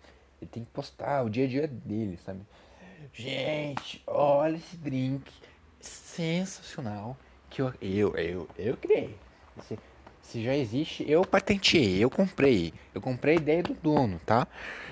[0.40, 2.42] Ele tem que postar o dia a dia dele, sabe?
[3.12, 5.28] Gente, olha esse drink
[5.80, 7.18] sensacional
[7.50, 9.14] que eu, eu, eu, eu criei.
[9.66, 9.78] Se,
[10.22, 12.72] se já existe, eu patenteei, eu comprei.
[12.94, 14.46] Eu comprei a ideia do dono, tá?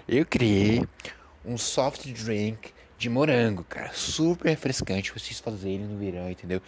[0.06, 0.84] Eu criei
[1.44, 3.92] um soft drink de morango, cara.
[3.94, 6.60] Super refrescante vocês fazerem no verão, entendeu?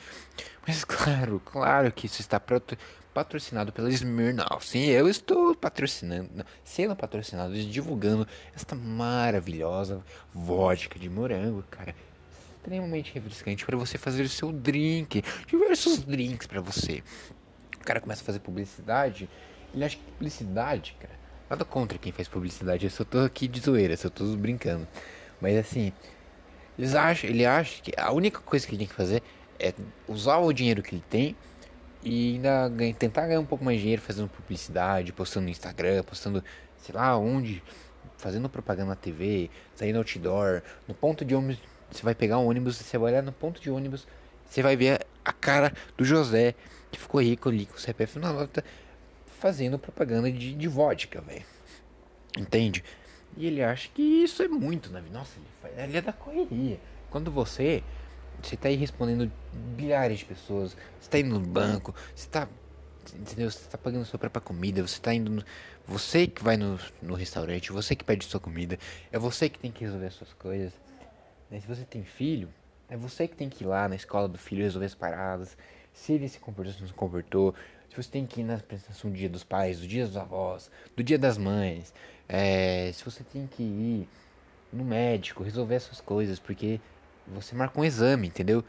[0.66, 2.40] Mas claro, claro que isso está
[3.12, 4.66] patrocinado pela Smirnoff.
[4.66, 10.00] Sim, eu estou patrocinando, sendo patrocinado e divulgando esta maravilhosa
[10.32, 11.94] vodka de morango, cara
[12.60, 17.02] extremamente refrescante para você fazer o seu drink, diversos drinks para você.
[17.80, 19.28] O cara começa a fazer publicidade,
[19.74, 21.14] ele acha que publicidade, cara,
[21.48, 24.86] nada contra quem faz publicidade, eu só tô aqui de zoeira, só tô brincando.
[25.40, 25.92] Mas assim,
[26.78, 29.22] eles acham, ele acha que a única coisa que ele tem que fazer
[29.58, 29.72] é
[30.06, 31.34] usar o dinheiro que ele tem
[32.02, 36.02] e ainda ganha, tentar ganhar um pouco mais de dinheiro fazendo publicidade, postando no Instagram,
[36.02, 36.44] postando,
[36.76, 37.62] sei lá onde,
[38.18, 41.58] fazendo propaganda na TV, saindo outdoor, no ponto de ônibus
[41.90, 44.06] você vai pegar um ônibus, você vai olhar no ponto de ônibus,
[44.48, 46.54] você vai ver a cara do José,
[46.90, 48.64] que ficou rico ali com o CPF na nota,
[49.38, 51.44] fazendo propaganda de, de vodka, velho.
[52.36, 52.84] Entende?
[53.36, 55.02] E ele acha que isso é muito, né?
[55.12, 56.80] Nossa, ele, faz, ele é da correria.
[57.10, 57.82] Quando você,
[58.42, 59.30] você tá aí respondendo
[59.76, 62.48] bilhares de pessoas, você tá indo no banco, você tá,
[63.14, 63.50] entendeu?
[63.50, 65.44] Você tá pagando sua própria comida, você tá indo no,
[65.86, 68.78] você que vai no, no restaurante, você que pede sua comida,
[69.10, 70.72] é você que tem que resolver as suas coisas.
[71.50, 71.60] Né?
[71.60, 72.48] Se você tem filho,
[72.88, 75.56] é você que tem que ir lá na escola do filho resolver as paradas.
[75.92, 77.54] Se ele se comportou, se não se comportou.
[77.88, 80.70] Se você tem que ir na apresentação do dia dos pais, do dia dos avós,
[80.96, 81.92] do dia das mães.
[82.28, 84.08] É, se você tem que ir
[84.72, 86.80] no médico, resolver essas coisas, porque
[87.26, 88.64] você marcou um exame, entendeu?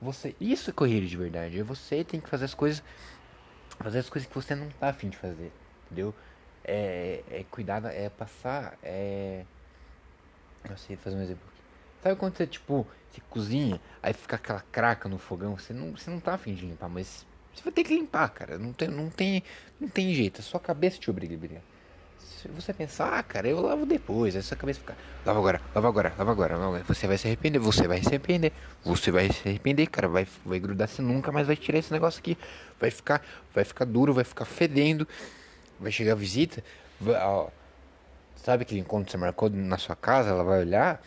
[0.00, 1.58] Você, isso é correr de verdade.
[1.58, 2.82] É você tem que fazer as coisas,
[3.78, 5.50] fazer as coisas que você não tá afim de fazer,
[5.86, 6.14] entendeu?
[6.62, 9.44] É, é cuidar, é passar, é,
[10.68, 11.57] não sei fazer um exemplo
[12.02, 16.10] Sabe quando você, tipo, você cozinha, aí fica aquela craca no fogão, você não, você
[16.10, 18.58] não tá afim de limpar, mas você vai ter que limpar, cara.
[18.58, 19.42] Não tem, não tem,
[19.80, 21.60] não tem jeito, a sua cabeça te obriga a.
[22.18, 24.96] Se você pensar, ah, cara, eu lavo depois, aí sua cabeça fica,
[25.26, 26.84] lava agora, lava agora, lava agora, lava agora.
[26.84, 28.52] Você vai se arrepender, você vai se arrepender,
[28.84, 32.20] você vai se arrepender, cara, vai, vai grudar, você nunca mais vai tirar esse negócio
[32.20, 32.38] aqui.
[32.78, 33.22] Vai ficar,
[33.52, 35.06] vai ficar duro, vai ficar fedendo,
[35.80, 36.62] vai chegar a visita,
[37.00, 37.48] vai, ó,
[38.36, 41.02] sabe aquele encontro que você marcou na sua casa, ela vai olhar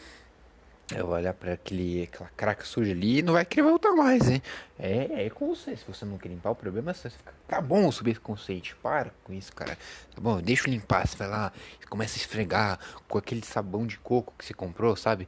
[0.94, 4.30] eu vou olhar para aquele, aquela craca suja ali e não vai querer voltar mais,
[4.30, 4.42] hein?
[4.78, 5.76] É, é com você.
[5.76, 7.34] Se você não quer limpar, o problema é você ficar.
[7.48, 8.76] Tá bom subir conceito.
[8.82, 9.78] Para com isso, cara.
[10.14, 11.08] Tá bom, deixa eu limpar.
[11.08, 11.54] Você vai lá,
[11.90, 15.28] começa a esfregar com aquele sabão de coco que você comprou, sabe?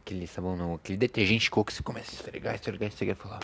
[0.00, 3.18] Aquele sabão não, aquele detergente de coco que você começa a esfregar, esfregar, esfregar e
[3.18, 3.40] falar.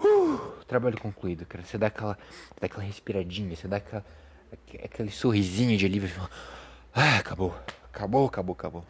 [0.00, 1.64] Uh, trabalho concluído, cara.
[1.64, 2.18] Você dá aquela,
[2.60, 4.04] dá aquela respiradinha, você dá aquela,
[4.82, 6.10] aquele sorrisinho de alívio.
[6.92, 7.54] Ah, acabou,
[7.92, 8.86] acabou, acabou, acabou.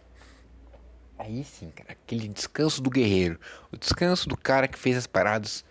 [1.19, 3.39] Aí sim, cara, aquele descanso do guerreiro,
[3.73, 5.65] o descanso do cara que fez as paradas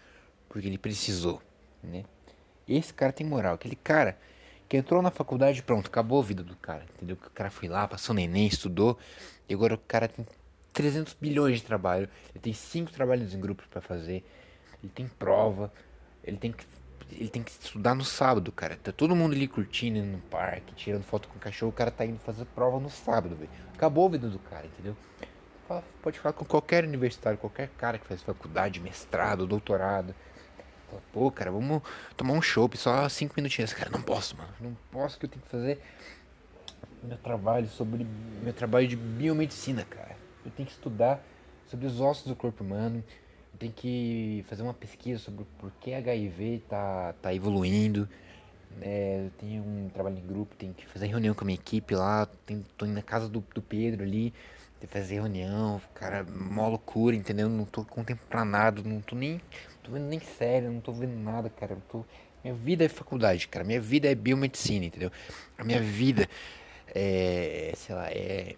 [0.47, 1.41] porque ele precisou,
[1.83, 2.03] né?
[2.67, 4.17] Esse cara tem moral, aquele cara
[4.61, 7.15] Porque entrou na faculdade, pronto, acabou a vida do cara, entendeu?
[7.15, 8.97] O cara foi lá, passou neném, estudou,
[9.47, 10.25] e agora o cara tem
[10.71, 14.25] 300 bilhões de trabalho, ele tem cinco trabalhos em grupo para fazer,
[14.81, 15.71] ele tem prova,
[16.23, 16.65] ele tem que
[17.11, 18.75] ele tem que estudar no sábado, cara.
[18.75, 22.05] Tá todo mundo ali curtindo no parque, tirando foto com o cachorro, o cara tá
[22.05, 23.51] indo fazer prova no sábado, velho.
[23.73, 24.95] Acabou a vida do cara, entendeu?
[26.01, 30.14] Pode falar com qualquer universitário, qualquer cara que faz faculdade, mestrado, doutorado.
[30.89, 31.82] Fala, Pô, cara, vamos
[32.18, 33.74] tomar um chopp, só cinco minutinhos.
[33.74, 34.49] Cara, não posso, mano.
[34.59, 35.82] Não posso que eu tenho que fazer
[37.03, 38.05] meu trabalho sobre
[38.41, 40.16] meu trabalho de biomedicina, cara.
[40.45, 41.22] Eu tenho que estudar
[41.68, 43.03] sobre os ossos do corpo humano.
[43.53, 48.07] Eu tenho que fazer uma pesquisa sobre por que HIV tá, tá evoluindo.
[48.82, 51.93] É, eu tenho um trabalho em grupo, tenho que fazer reunião com a minha equipe
[51.93, 52.26] lá.
[52.45, 54.34] Tenho, tô indo na casa do, do Pedro ali,
[54.88, 55.81] que fazer reunião.
[55.93, 57.47] Cara, mó loucura, entendeu?
[57.49, 59.41] Não tô com tempo pra nada, não tô nem.
[59.81, 61.77] tô vendo nem sério, não tô vendo nada, cara.
[61.89, 62.03] Tô,
[62.43, 63.63] minha vida é faculdade, cara.
[63.63, 65.11] Minha vida é biomedicina, entendeu?
[65.57, 66.27] A minha vida
[66.93, 67.73] é.
[67.75, 68.55] sei lá, é.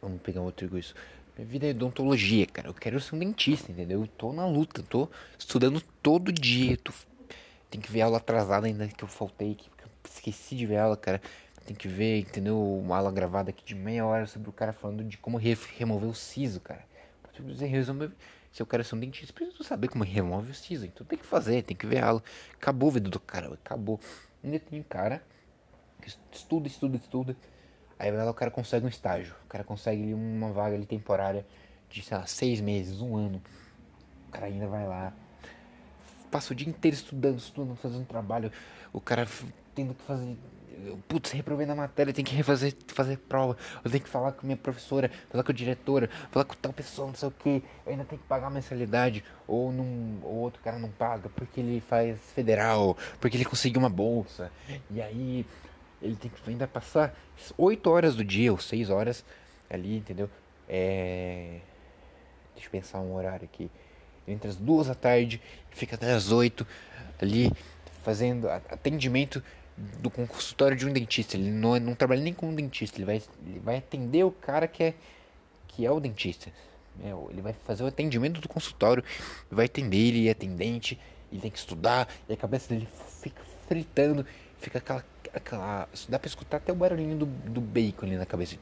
[0.00, 0.94] Vamos pegar outro isso.
[1.36, 2.68] Minha vida é odontologia, cara.
[2.68, 4.02] Eu quero ser um dentista, entendeu?
[4.02, 5.08] Eu tô na luta, tô
[5.38, 6.76] estudando todo dia.
[6.76, 6.92] Tô...
[7.68, 9.68] Tem que ver aula atrasada ainda que eu faltei, que
[10.04, 11.20] esqueci de ver aula, cara.
[11.70, 12.60] Tem que ver, entendeu?
[12.60, 16.08] Uma aula gravada aqui de meia hora sobre o cara falando de como re remover
[16.08, 16.84] o siso, cara.
[17.60, 18.10] Resolver...
[18.50, 20.84] Se eu quero ser um dentista, preciso saber como remove o siso.
[20.84, 22.24] Então tem que fazer, tem que ver aula.
[22.54, 24.00] Acabou a vida do cara, acabou.
[24.42, 25.22] Ainda tem cara
[26.02, 27.36] que estuda, estuda, estuda
[28.00, 29.32] Aí o cara consegue um estágio.
[29.44, 31.46] O cara consegue uma vaga ali temporária
[31.88, 33.40] de, sei lá, seis meses, um ano.
[34.26, 35.12] O cara ainda vai lá.
[36.32, 38.50] Passa o dia inteiro estudando, estudando, fazendo trabalho.
[38.92, 39.24] O cara
[39.72, 40.36] tendo que fazer.
[41.08, 43.56] Putz, reprovei na matéria, tem que refazer fazer prova.
[43.84, 47.08] Eu tenho que falar com minha professora, falar com a diretora, falar com tal pessoa,
[47.08, 47.62] não sei o que.
[47.84, 49.24] Eu ainda tenho que pagar mensalidade.
[49.46, 53.90] Ou, num, ou outro cara não paga porque ele faz federal, porque ele conseguiu uma
[53.90, 54.50] bolsa.
[54.90, 55.44] E aí
[56.00, 57.14] ele tem que ainda passar
[57.58, 59.24] 8 horas do dia, ou 6 horas
[59.68, 60.30] ali, entendeu?
[60.68, 61.58] É...
[62.54, 63.70] Deixa eu pensar um horário aqui.
[64.26, 65.40] Entre as duas da tarde,
[65.70, 66.66] fica até as 8
[67.20, 67.50] ali
[68.02, 69.42] fazendo atendimento
[69.98, 71.36] do consultório de um dentista.
[71.36, 74.66] Ele não, não trabalha nem com um dentista, ele vai, ele vai atender o cara
[74.68, 74.94] que é,
[75.68, 76.50] que é o dentista.
[77.02, 79.02] É, ele vai fazer o atendimento do consultório,
[79.50, 80.98] vai atender, ele é atendente,
[81.32, 82.88] ele tem que estudar, e a cabeça dele
[83.22, 84.26] fica fritando,
[84.58, 85.88] fica aquela aquela.
[86.08, 88.56] Dá pra escutar até o barulhinho do, do bacon ali na cabeça.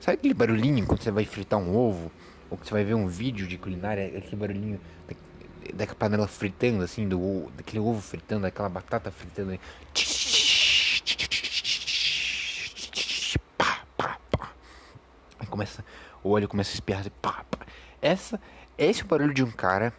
[0.00, 2.10] Sabe aquele barulhinho quando você vai fritar um ovo?
[2.50, 5.14] Ou que você vai ver um vídeo de culinária, aquele barulhinho da,
[5.72, 9.52] da panela fritando, assim, do daquele ovo fritando, daquela batata fritando.
[15.38, 15.84] Aí começa,
[16.22, 17.04] o óleo começa a espirrar.
[17.22, 17.66] Pá, pá.
[18.02, 18.40] Essa,
[18.76, 19.92] esse é o barulho de um cara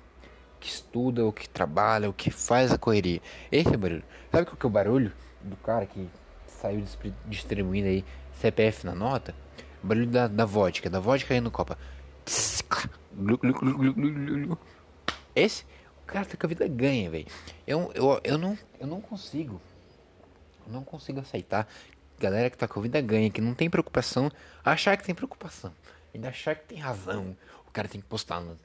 [0.60, 3.22] que estuda, ou que trabalha, ou que faz a correria.
[3.52, 4.04] Esse é o barulho.
[4.32, 5.12] Sabe qual que é o barulho
[5.42, 6.10] do cara que
[6.48, 6.84] saiu
[7.28, 9.36] distribuindo aí CPF na nota?
[9.84, 11.78] O barulho da, da vodka, da vodka aí no copa.
[15.36, 15.64] Esse,
[16.04, 17.28] o cara tá com a vida ganha, velho.
[17.68, 19.62] Eu, eu, eu, não, eu não consigo.
[20.66, 21.68] Eu não consigo aceitar
[22.20, 24.32] galera que tá com a vida ganha, que não tem preocupação,
[24.64, 25.74] achar que tem preocupação.
[26.14, 27.36] Ainda achar que tem razão.
[27.68, 28.58] O cara tem que postar no,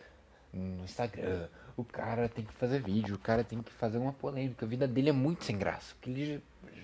[0.53, 4.65] no Instagram, o cara tem que fazer vídeo, o cara tem que fazer uma polêmica.
[4.65, 5.95] A vida dele é muito sem graça.
[5.95, 6.43] Porque ele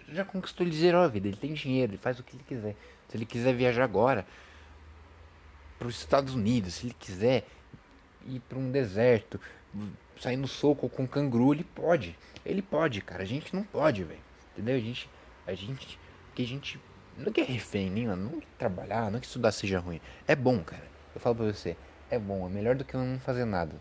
[0.08, 2.44] já, já conquistou, ele zerou a vida, ele tem dinheiro, ele faz o que ele
[2.44, 2.76] quiser.
[3.08, 4.26] Se ele quiser viajar agora
[5.78, 7.46] para os Estados Unidos, se ele quiser
[8.28, 9.40] ir para um deserto,
[10.20, 12.16] sair no soco com um canguru, ele pode.
[12.44, 13.22] Ele pode, cara.
[13.22, 14.20] A gente não pode, velho.
[14.52, 14.76] Entendeu?
[14.76, 15.10] A gente,
[15.46, 15.98] a gente,
[16.34, 16.80] que a gente
[17.16, 20.00] não quer refém, nem, não quer trabalhar, não quer estudar seja ruim.
[20.26, 20.86] É bom, cara.
[21.14, 21.76] Eu falo pra você,
[22.10, 23.80] é bom, é melhor do que não fazer nada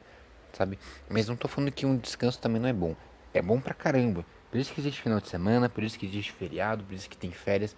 [0.56, 0.80] sabe?
[1.10, 2.96] Mas não tô falando que um descanso também não é bom.
[3.34, 4.26] É bom pra caramba.
[4.50, 7.18] Por isso que existe final de semana, por isso que existe feriado, por isso que
[7.18, 7.76] tem férias.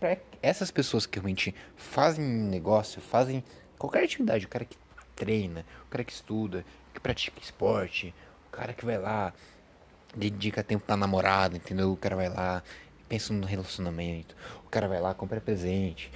[0.00, 3.44] Pra essas pessoas que realmente fazem negócio, fazem
[3.78, 4.76] qualquer atividade, o cara que
[5.16, 6.64] treina, o cara que estuda,
[6.94, 8.14] que pratica esporte,
[8.48, 9.32] o cara que vai lá,
[10.14, 11.92] dedica tempo pra namorada, entendeu?
[11.92, 12.62] O cara vai lá,
[13.08, 16.10] pensa no relacionamento, o cara vai lá, compra presente.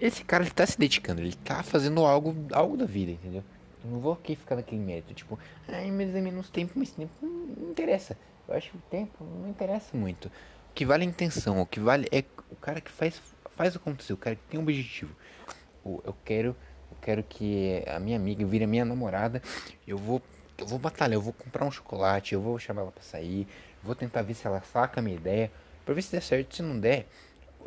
[0.00, 3.44] Esse cara ele tá se dedicando, ele tá fazendo algo, algo da vida, entendeu?
[3.84, 5.38] Eu não vou aqui ficar naquele mérito, tipo,
[5.68, 8.16] ai, mas é menos tempo, mas tempo não, interessa.
[8.48, 10.26] Eu acho que o tempo não interessa muito.
[10.70, 13.76] O que vale é a intenção, o que vale é o cara que faz, faz
[13.76, 15.14] acontecer, o cara que tem um objetivo.
[15.84, 16.56] Eu quero,
[16.94, 19.42] eu quero que a minha amiga vire a minha namorada,
[19.86, 20.22] eu vou
[20.56, 23.46] eu vou batalhar, eu vou comprar um chocolate, eu vou chamar ela pra sair,
[23.82, 25.50] vou tentar ver se ela saca a minha ideia,
[25.84, 27.08] pra ver se der certo, se não der,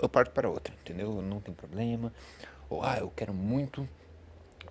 [0.01, 1.21] eu parto para outra, entendeu?
[1.21, 2.13] Não tem problema.
[2.69, 3.87] Ou, ah, eu quero muito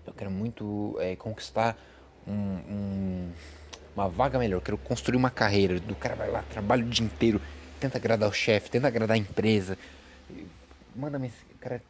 [0.06, 1.76] eu quero muito é, conquistar
[2.26, 3.32] um, um,
[3.94, 4.60] uma vaga melhor.
[4.60, 5.80] Quero construir uma carreira.
[5.80, 7.40] Do cara vai lá, trabalha o dia inteiro,
[7.80, 9.76] tenta agradar o chefe, tenta agradar a empresa.
[10.94, 11.82] Manda o cara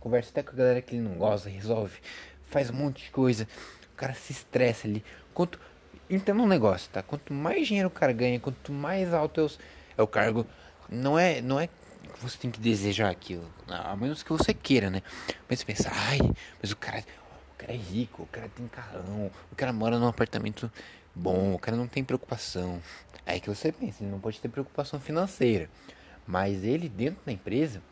[0.00, 1.98] conversa até com a galera que ele não gosta, resolve,
[2.44, 3.48] faz um monte de coisa.
[3.92, 5.04] O cara se estressa ali.
[5.34, 5.58] Quanto
[6.08, 7.02] entenda um negócio, tá?
[7.02, 9.50] Quanto mais dinheiro o cara ganha, quanto mais alto é o,
[9.98, 10.46] é o cargo,
[10.88, 14.90] não é, não é que você tem que desejar aquilo, a menos que você queira,
[14.90, 15.02] né?
[15.48, 16.18] Mas você pensa, ai,
[16.60, 17.04] mas o cara,
[17.54, 20.70] o cara é rico, o cara tem carrão, o cara mora num apartamento
[21.14, 22.82] bom, o cara não tem preocupação.
[23.24, 25.70] Aí que você pensa, ele não pode ter preocupação financeira,
[26.26, 27.82] mas ele dentro da empresa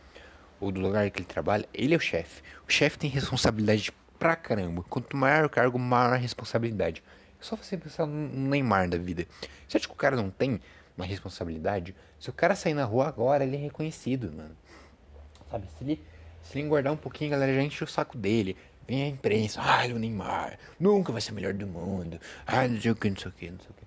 [0.61, 2.43] ou do lugar que ele trabalha, ele é o chefe.
[2.69, 4.85] O chefe tem responsabilidade pra caramba.
[4.89, 7.03] Quanto maior o cargo, maior a responsabilidade.
[7.41, 9.27] É só você pensar no Neymar da vida.
[9.67, 10.61] Você acha que o cara não tem
[10.97, 11.97] uma responsabilidade?
[12.19, 14.55] Se o cara sair na rua agora, ele é reconhecido, mano.
[15.51, 16.05] Sabe, se ele,
[16.43, 18.57] se ele engordar um pouquinho, a galera já enche o saco dele.
[18.87, 22.21] Vem a imprensa, ah, o Neymar, nunca vai ser o melhor do mundo.
[22.47, 23.85] Ah, não sei o que, não sei o que, não sei o que.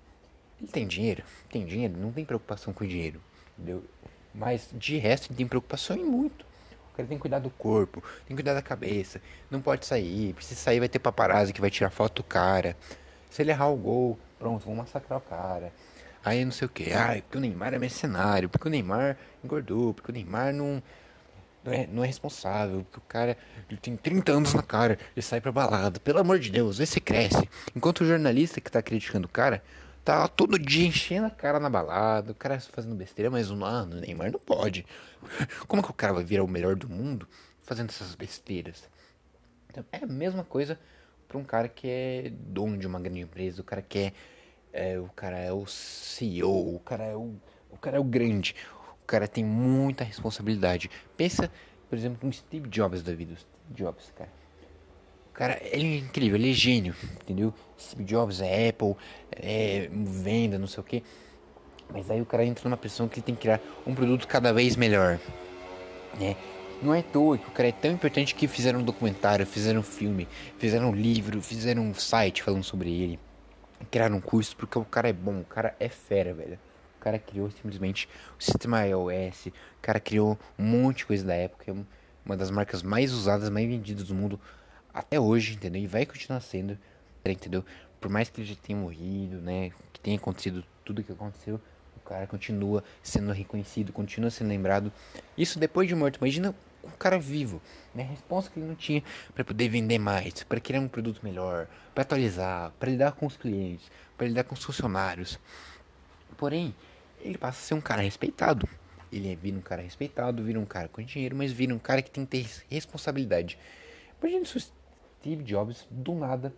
[0.62, 1.24] Ele tem dinheiro?
[1.52, 3.22] Tem dinheiro, não tem preocupação com dinheiro.
[3.58, 3.84] Entendeu?
[4.34, 6.46] Mas de resto ele tem preocupação em muito.
[6.94, 9.20] O cara tem que cuidar do corpo, tem que cuidar da cabeça.
[9.50, 10.36] Não pode sair.
[10.40, 12.78] Se sair, vai ter paparazzi que vai tirar foto do cara.
[13.32, 15.74] Se ele errar o gol, pronto, vão massacrar o cara.
[16.24, 16.94] Aí não sei o que.
[16.94, 20.84] Ah, porque o Neymar é mercenário, porque o Neymar engordou, porque o Neymar não,
[21.64, 23.36] não, é, não é responsável, porque o cara
[23.68, 26.00] ele tem 30 anos na cara, ele sai pra balada.
[26.00, 27.50] Pelo amor de Deus, esse cresce.
[27.76, 29.64] Enquanto o jornalista que tá criticando o cara
[30.04, 33.86] tá todo dia enchendo a cara na balada, o cara fazendo besteira, mas o ah,
[33.86, 34.86] Neymar não pode.
[35.68, 37.28] Como que o cara vai virar o melhor do mundo
[37.62, 38.90] fazendo essas besteiras?
[39.70, 40.80] Então, é a mesma coisa
[41.28, 44.14] para um cara que é dono de uma grande empresa, o cara que é,
[44.72, 47.34] é, o cara é o CEO, o cara é o,
[47.72, 48.56] o cara é o grande,
[49.02, 50.92] o cara tem muita responsabilidade.
[51.16, 51.50] Pensa,
[51.90, 54.43] por exemplo, no Steve Jobs da vida, Steve Jobs, cara.
[55.34, 57.52] Cara, ele é incrível, ele é gênio, entendeu?
[57.80, 58.96] Steve Jobs é Apple,
[59.32, 61.04] é venda, não sei o que.
[61.92, 64.54] Mas aí o cara entra numa pressão que ele tem que criar um produto cada
[64.54, 65.20] vez melhor,
[66.20, 66.36] né?
[66.84, 69.80] Não é à toa que o cara é tão importante que fizeram um documentário, fizeram
[69.80, 70.28] um filme,
[70.60, 73.20] fizeram um livro, fizeram um site falando sobre ele.
[73.90, 76.60] Criaram um curso porque o cara é bom, o cara é fera, velho.
[76.98, 78.08] O cara criou simplesmente
[78.40, 81.76] o sistema iOS, o cara criou um monte de coisa da época, é
[82.26, 84.40] uma das marcas mais usadas, mais vendidas do mundo
[84.94, 85.82] até hoje, entendeu?
[85.82, 86.78] E vai continuar sendo,
[87.26, 87.66] entendeu?
[88.00, 89.72] Por mais que ele já tenha morrido, né?
[89.92, 91.60] Que tenha acontecido tudo que aconteceu,
[91.96, 94.92] o cara continua sendo reconhecido, continua sendo lembrado.
[95.38, 96.18] Isso depois de morto.
[96.18, 97.62] Imagina um cara vivo,
[97.96, 98.04] né?
[98.04, 99.02] A resposta que ele não tinha
[99.34, 103.38] para poder vender mais, para criar um produto melhor, para atualizar, para lidar com os
[103.38, 105.40] clientes, para lidar com os funcionários.
[106.38, 106.76] Porém,
[107.22, 108.68] ele passa a ser um cara respeitado.
[109.12, 112.02] Ele é, vira um cara respeitado, vira um cara com dinheiro, mas vira um cara
[112.02, 113.58] que tem que ter responsabilidade.
[114.22, 114.62] Imagina se o
[115.24, 116.54] Steve Jobs, do nada,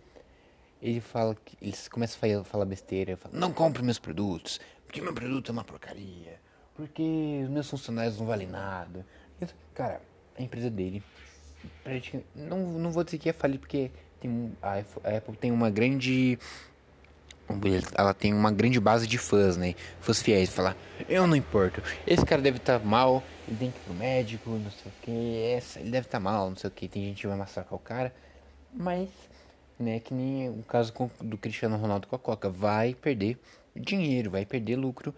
[0.82, 5.14] ele fala que ele começa a falar besteira, fala, não compre meus produtos, porque meu
[5.14, 6.40] produto é uma porcaria,
[6.74, 9.06] porque os meus funcionários não valem nada.
[9.72, 10.00] Cara,
[10.36, 11.00] a empresa dele.
[12.34, 14.78] Não, não vou dizer que é falir, porque tem, a
[15.16, 16.36] Apple tem uma grande.
[17.94, 19.76] Ela tem uma grande base de fãs, né?
[20.00, 20.50] Fãs fiéis.
[20.50, 20.76] Falar,
[21.08, 21.80] eu não importo.
[22.04, 24.94] Esse cara deve estar tá mal, ele tem que ir pro médico, não sei o
[25.02, 25.10] que.
[25.80, 26.88] Ele deve estar tá mal, não sei o que.
[26.88, 28.12] Tem gente que vai massacrar o cara.
[28.76, 29.08] Mas,
[29.78, 32.50] né, que nem o caso do Cristiano Ronaldo com a Coca.
[32.50, 33.38] Vai perder
[33.74, 35.14] dinheiro, vai perder lucro.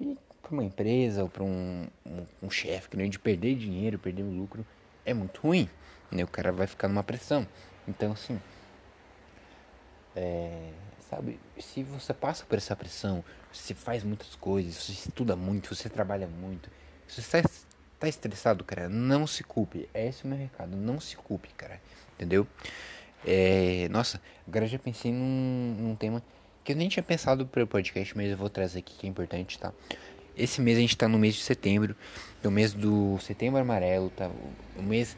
[0.00, 3.98] E para uma empresa ou para um, um, um chefe que nem de perder dinheiro,
[3.98, 4.66] perder o lucro,
[5.04, 5.68] é muito ruim.
[6.10, 6.24] Né?
[6.24, 7.46] O cara vai ficar numa pressão.
[7.86, 8.40] Então, assim,
[10.16, 10.70] é,
[11.10, 15.88] sabe, se você passa por essa pressão, você faz muitas coisas, você estuda muito, você
[15.88, 16.70] trabalha muito,
[17.06, 17.50] se você está
[17.98, 19.88] tá estressado, cara, não se culpe.
[19.92, 21.80] Esse é o meu recado, não se culpe, cara.
[22.14, 22.46] Entendeu?
[23.26, 26.22] É, nossa, agora já pensei num, num tema
[26.62, 29.10] que eu nem tinha pensado para o podcast, mas eu vou trazer aqui que é
[29.10, 29.72] importante, tá?
[30.36, 31.94] Esse mês a gente está no mês de setembro,
[32.42, 34.30] é o mês do setembro amarelo, tá?
[34.76, 35.16] O mês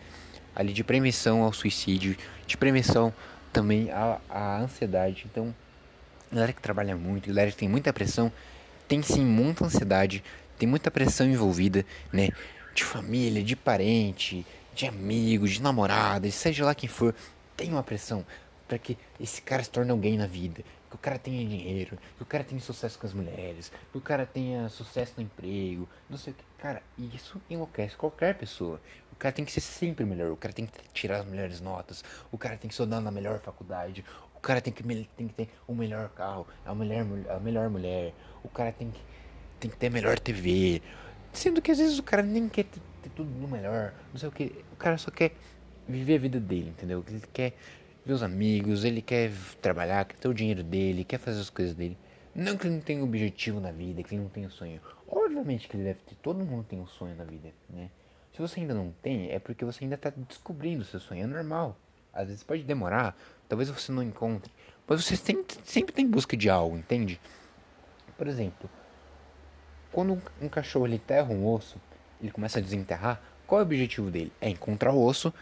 [0.54, 3.12] ali de prevenção ao suicídio, de prevenção
[3.52, 5.26] também à, à ansiedade.
[5.30, 5.54] Então,
[6.30, 8.32] galera que trabalha muito, galera que tem muita pressão,
[8.86, 10.22] tem sim muita ansiedade,
[10.58, 12.28] tem muita pressão envolvida, né?
[12.74, 14.44] De família, de parente,
[14.74, 17.14] de amigo, de namorada, seja lá quem for,
[17.56, 18.24] tem uma pressão
[18.68, 22.22] para que esse cara se torne alguém na vida, que o cara tenha dinheiro, que
[22.22, 26.18] o cara tenha sucesso com as mulheres, que o cara tenha sucesso no emprego, não
[26.18, 26.44] sei o que.
[26.58, 28.80] Cara, isso enlouquece qualquer pessoa.
[29.12, 32.04] O cara tem que ser sempre melhor, o cara tem que tirar as melhores notas,
[32.30, 34.04] o cara tem que estudar na melhor faculdade,
[34.34, 38.12] o cara tem que, tem que ter o melhor carro, a melhor, a melhor mulher,
[38.44, 39.00] o cara tem que,
[39.58, 40.82] tem que ter a melhor TV.
[41.32, 44.28] Sendo que às vezes o cara nem quer ter, ter tudo no melhor, não sei
[44.28, 44.64] o que.
[44.72, 45.32] O cara só quer
[45.88, 47.04] viver a vida dele, entendeu?
[47.08, 47.54] Ele quer
[48.04, 51.74] ver os amigos, ele quer trabalhar, quer ter o dinheiro dele, quer fazer as coisas
[51.74, 51.96] dele.
[52.34, 54.80] Não que ele não tenha objetivo na vida, que ele não tenha sonho.
[55.08, 57.90] Obviamente que ele deve ter, todo mundo tem um sonho na vida, né?
[58.32, 61.26] Se você ainda não tem, é porque você ainda está descobrindo o seu sonho, é
[61.26, 61.76] normal.
[62.12, 63.16] Às vezes pode demorar,
[63.48, 64.52] talvez você não encontre,
[64.86, 67.18] mas você sempre, sempre tem busca de algo, entende?
[68.18, 68.68] Por exemplo,
[69.90, 71.80] quando um, um cachorro ele enterra um osso,
[72.20, 74.32] ele começa a desenterrar, qual é o objetivo dele?
[74.40, 75.32] É encontrar o osso.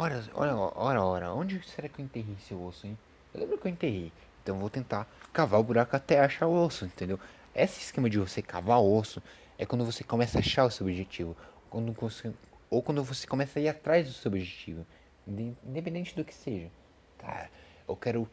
[0.00, 2.96] Ora, ora, ora, ora, onde será que eu enterrei esse osso, hein?
[3.34, 4.12] Eu lembro que eu enterrei.
[4.40, 7.18] Então eu vou tentar cavar o buraco até achar o osso, entendeu?
[7.52, 9.20] Esse esquema de você cavar o osso
[9.58, 11.36] é quando você começa a achar o seu objetivo.
[11.68, 12.32] Quando você,
[12.70, 14.86] ou quando você começa a ir atrás do seu objetivo.
[15.26, 16.70] Independente do que seja.
[17.18, 17.50] Cara,
[17.88, 18.30] eu quero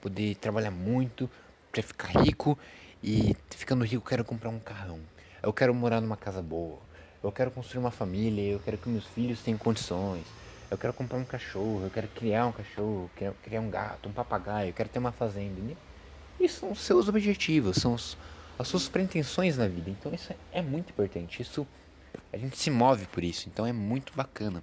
[0.00, 1.28] poder trabalhar muito
[1.70, 2.58] para ficar rico.
[3.02, 5.00] E ficando rico, eu quero comprar um carrão.
[5.42, 6.78] Eu quero morar numa casa boa.
[7.22, 8.52] Eu quero construir uma família.
[8.52, 10.24] Eu quero que meus filhos tenham condições.
[10.70, 11.82] Eu quero comprar um cachorro.
[11.84, 13.04] Eu quero criar um cachorro.
[13.04, 14.70] Eu quero criar um gato, um papagaio.
[14.70, 15.60] Eu quero ter uma fazenda.
[15.60, 15.76] Né?
[16.40, 17.76] Isso são os seus objetivos.
[17.76, 18.16] São os,
[18.58, 19.90] as suas pretensões na vida.
[19.90, 21.42] Então isso é muito importante.
[21.42, 21.66] Isso
[22.32, 23.48] a gente se move por isso.
[23.48, 24.62] Então é muito bacana,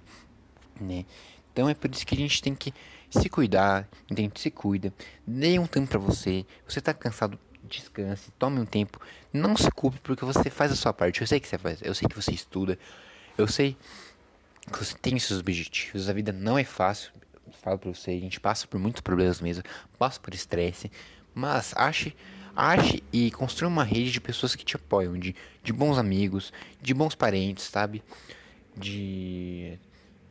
[0.80, 1.04] né?
[1.52, 2.74] Então é por isso que a gente tem que
[3.08, 4.40] se cuidar, entende?
[4.40, 4.92] Se cuida,
[5.26, 6.44] dê um tempo para você.
[6.68, 9.00] Você tá cansado, descanse, tome um tempo.
[9.32, 11.20] Não se culpe porque você faz a sua parte.
[11.20, 12.78] Eu sei que você faz, eu sei que você estuda,
[13.38, 13.76] eu sei
[14.70, 16.08] você tem seus objetivos.
[16.08, 17.12] A vida não é fácil.
[17.62, 19.62] Falo pra você, a gente passa por muitos problemas mesmo,
[19.98, 20.90] passa por estresse,
[21.34, 22.14] mas ache,
[22.54, 26.52] ache e construa uma rede de pessoas que te apoiam, de, de bons amigos,
[26.82, 28.02] de bons parentes, sabe?
[28.76, 29.78] De.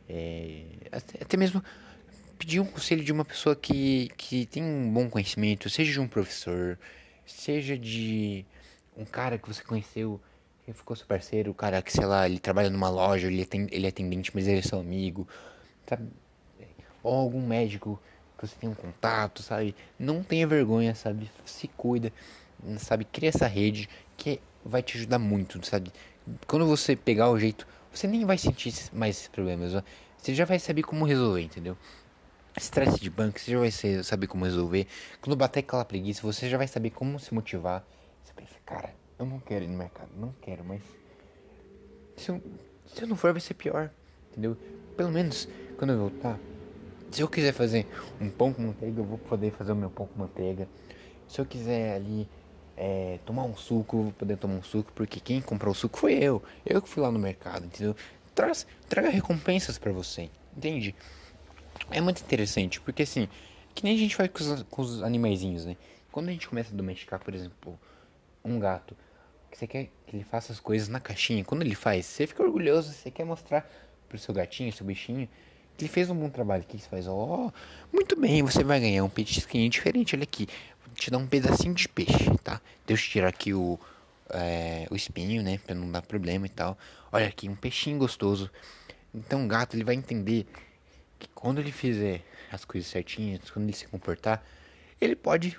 [0.08, 1.62] É, até mesmo
[2.38, 6.06] pedir um conselho de uma pessoa que, que tem um bom conhecimento, seja de um
[6.06, 6.78] professor,
[7.26, 8.44] seja de
[8.96, 10.20] um cara que você conheceu,
[10.64, 13.46] que ficou seu parceiro, o cara que, sei lá, ele trabalha numa loja, ele é,
[13.70, 15.28] ele é atendente, mas ele é seu amigo,
[15.86, 16.08] sabe?
[17.02, 18.00] Ou algum médico
[18.38, 19.76] que você tem um contato, sabe?
[19.98, 21.30] Não tenha vergonha, sabe?
[21.44, 22.10] Se cuida,
[22.78, 23.04] sabe?
[23.04, 25.92] Cria essa rede que vai te ajudar muito, sabe?
[26.46, 29.72] Quando você pegar o jeito, você nem vai sentir mais esses problemas,
[30.16, 31.76] você já vai saber como resolver, entendeu?
[32.56, 33.70] Estresse de banco, você já vai
[34.02, 34.86] saber como resolver.
[35.20, 37.84] Quando bater aquela preguiça, você já vai saber como se motivar.
[38.22, 40.82] Você pensa, cara, eu não quero ir no mercado, não quero, mas
[42.16, 42.42] se eu,
[42.86, 43.90] se eu não for vai ser pior,
[44.30, 44.56] entendeu?
[44.96, 45.48] Pelo menos
[45.78, 46.38] quando eu voltar,
[47.10, 47.86] se eu quiser fazer
[48.20, 50.68] um pão com manteiga, eu vou poder fazer o meu pão com manteiga.
[51.28, 52.28] Se eu quiser ali
[52.76, 55.98] é, tomar um suco, eu vou poder tomar um suco, porque quem comprou o suco
[55.98, 56.42] foi eu.
[56.66, 57.94] Eu que fui lá no mercado, entendeu?
[58.34, 60.94] Traz, traga recompensas para você, entende?
[61.90, 63.28] É muito interessante, porque assim,
[63.74, 65.76] que nem a gente faz com os, com os animaizinhos, né?
[66.10, 67.78] Quando a gente começa a domesticar, por exemplo,
[68.44, 68.96] um gato,
[69.50, 72.42] que você quer que ele faça as coisas na caixinha, quando ele faz, você fica
[72.42, 73.68] orgulhoso, você quer mostrar
[74.08, 75.28] pro seu gatinho, seu bichinho,
[75.76, 77.52] que ele fez um bom trabalho, que você faz, ó, oh,
[77.92, 80.46] muito bem, você vai ganhar um petisquinho diferente, olha aqui,
[80.84, 82.60] vou te dar um pedacinho de peixe, tá?
[82.86, 83.78] Deixa eu tirar aqui o,
[84.30, 86.78] é, o espinho, né, pra não dar problema e tal.
[87.10, 88.50] Olha aqui, um peixinho gostoso.
[89.14, 90.46] Então o gato, ele vai entender
[91.18, 94.44] que quando ele fizer as coisas certinhas, quando ele se comportar,
[95.00, 95.58] ele pode,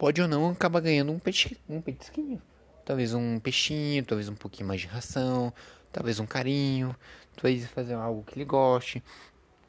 [0.00, 2.40] pode ou não acabar ganhando um, peixe, um petisquinho.
[2.86, 5.52] Talvez um peixinho, talvez um pouquinho mais de ração,
[5.92, 6.96] talvez um carinho,
[7.36, 9.02] talvez fazer algo que ele goste.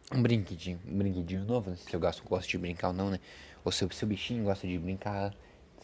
[0.09, 3.19] Um brinquedinho, um brinquedinho novo, sei se eu gosto, gosto de brincar ou não, né?
[3.65, 5.36] Ou se o seu bichinho gosta de brincar,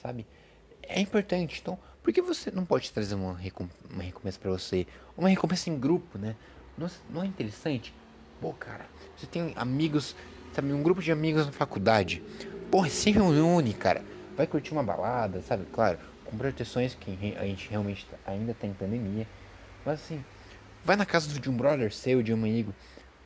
[0.02, 0.26] sabe?
[0.82, 4.88] É importante, então, por que você não pode trazer uma, recomp uma recompensa para você?
[5.18, 6.38] Uma recompensa em grupo, né?
[6.78, 7.93] Não, não é interessante?
[8.39, 8.86] Pô, cara,
[9.18, 10.16] você tem amigos,
[10.54, 12.24] sabe, um grupo de amigos na faculdade.
[12.72, 14.16] Porra, se reúne, cara.
[14.38, 15.66] Vai curtir uma balada, sabe?
[15.74, 19.28] Claro, com proteções que a gente realmente tá, ainda tá em pandemia.
[19.84, 20.24] Mas assim,
[20.86, 22.74] vai na casa de um brother seu, de um amigo.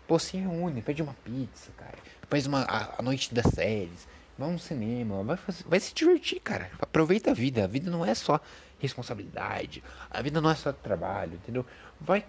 [0.07, 1.97] Pô, se reúne, pede uma pizza, cara.
[2.29, 4.07] Faz uma, a, a noite das séries.
[4.37, 6.71] Vai um cinema, vai, fazer, vai se divertir, cara.
[6.79, 7.65] Aproveita a vida.
[7.65, 8.39] A vida não é só
[8.79, 9.83] responsabilidade.
[10.09, 11.65] A vida não é só trabalho, entendeu?
[11.99, 12.25] Vai,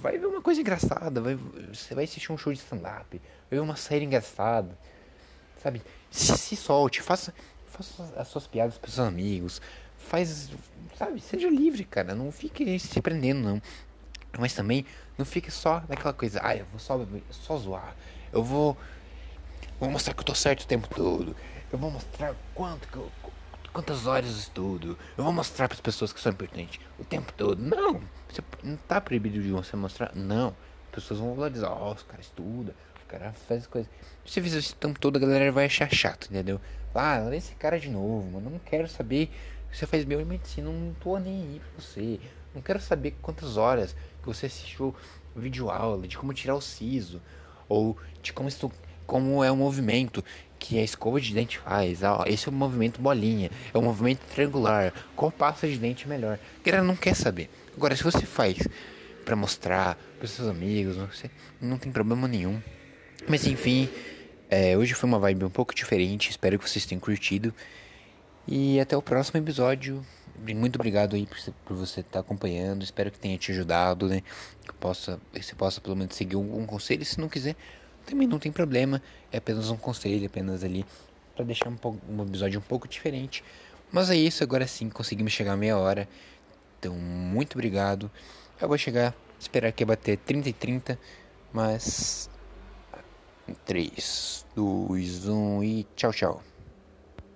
[0.00, 1.36] vai ver uma coisa engraçada, vai,
[1.72, 3.20] você vai assistir um show de stand-up,
[3.50, 4.76] vai ver uma série engraçada,
[5.62, 5.82] sabe?
[6.10, 7.32] Se, se solte, faça,
[7.68, 9.60] faça as suas piadas para seus amigos,
[9.98, 10.50] faz,
[10.96, 11.20] sabe?
[11.20, 13.62] Seja livre, cara, não fique se prendendo, não.
[14.38, 14.84] Mas também
[15.16, 16.98] não fique só naquela coisa, ah, eu vou só,
[17.30, 17.96] só zoar,
[18.32, 18.76] eu vou,
[19.80, 21.34] vou mostrar que eu tô certo o tempo todo,
[21.72, 23.10] eu vou mostrar quanto que eu,
[23.76, 27.30] quantas horas eu estudo, eu vou mostrar para as pessoas que são importantes o tempo
[27.34, 27.60] todo.
[27.60, 30.14] Não, você não tá proibido de você mostrar.
[30.14, 30.48] Não,
[30.88, 31.68] as pessoas vão valorizar.
[31.68, 33.90] Ó, oh, os caras estudam, os caras fazem coisas.
[34.24, 36.58] Se você fizer isso o tempo todo, a galera vai achar chato, entendeu?
[36.98, 38.50] Ah, olha esse cara de novo, mano.
[38.50, 39.30] Não quero saber
[39.70, 42.20] que você faz biomedicina, não tô nem aí pra você.
[42.54, 44.94] Não quero saber quantas horas que você assistiu
[45.34, 47.20] vídeo aula de como tirar o siso
[47.68, 48.48] ou de como
[49.06, 50.24] como é o movimento
[50.58, 52.02] que a escova de dente faz.
[52.02, 54.92] Ah, esse é o movimento bolinha, é o movimento triangular.
[55.14, 56.38] Qual pasta de dente melhor?
[56.60, 57.48] A galera não quer saber.
[57.76, 58.66] Agora, se você faz
[59.24, 61.30] para mostrar para seus amigos, você
[61.60, 62.60] não tem problema nenhum.
[63.28, 63.88] Mas enfim,
[64.48, 66.30] é, hoje foi uma vibe um pouco diferente.
[66.30, 67.52] Espero que vocês tenham curtido.
[68.46, 70.04] E até o próximo episódio.
[70.54, 72.82] Muito obrigado aí por, por você estar tá acompanhando.
[72.82, 74.22] Espero que tenha te ajudado, né?
[74.66, 77.04] Que possa, você possa pelo menos seguir um, um conselho.
[77.04, 77.56] Se não quiser,
[78.04, 79.02] também não tem problema.
[79.32, 80.84] É apenas um conselho, apenas ali
[81.34, 81.76] para deixar um,
[82.08, 83.42] um episódio um pouco diferente.
[83.90, 86.08] Mas é isso, agora sim conseguimos chegar a meia hora.
[86.78, 88.10] Então, muito obrigado.
[88.60, 90.98] Eu vou chegar, esperar que bater 30 e 30,
[91.52, 92.28] mas
[93.54, 96.55] 3, 2, 1 e tchau, tchau.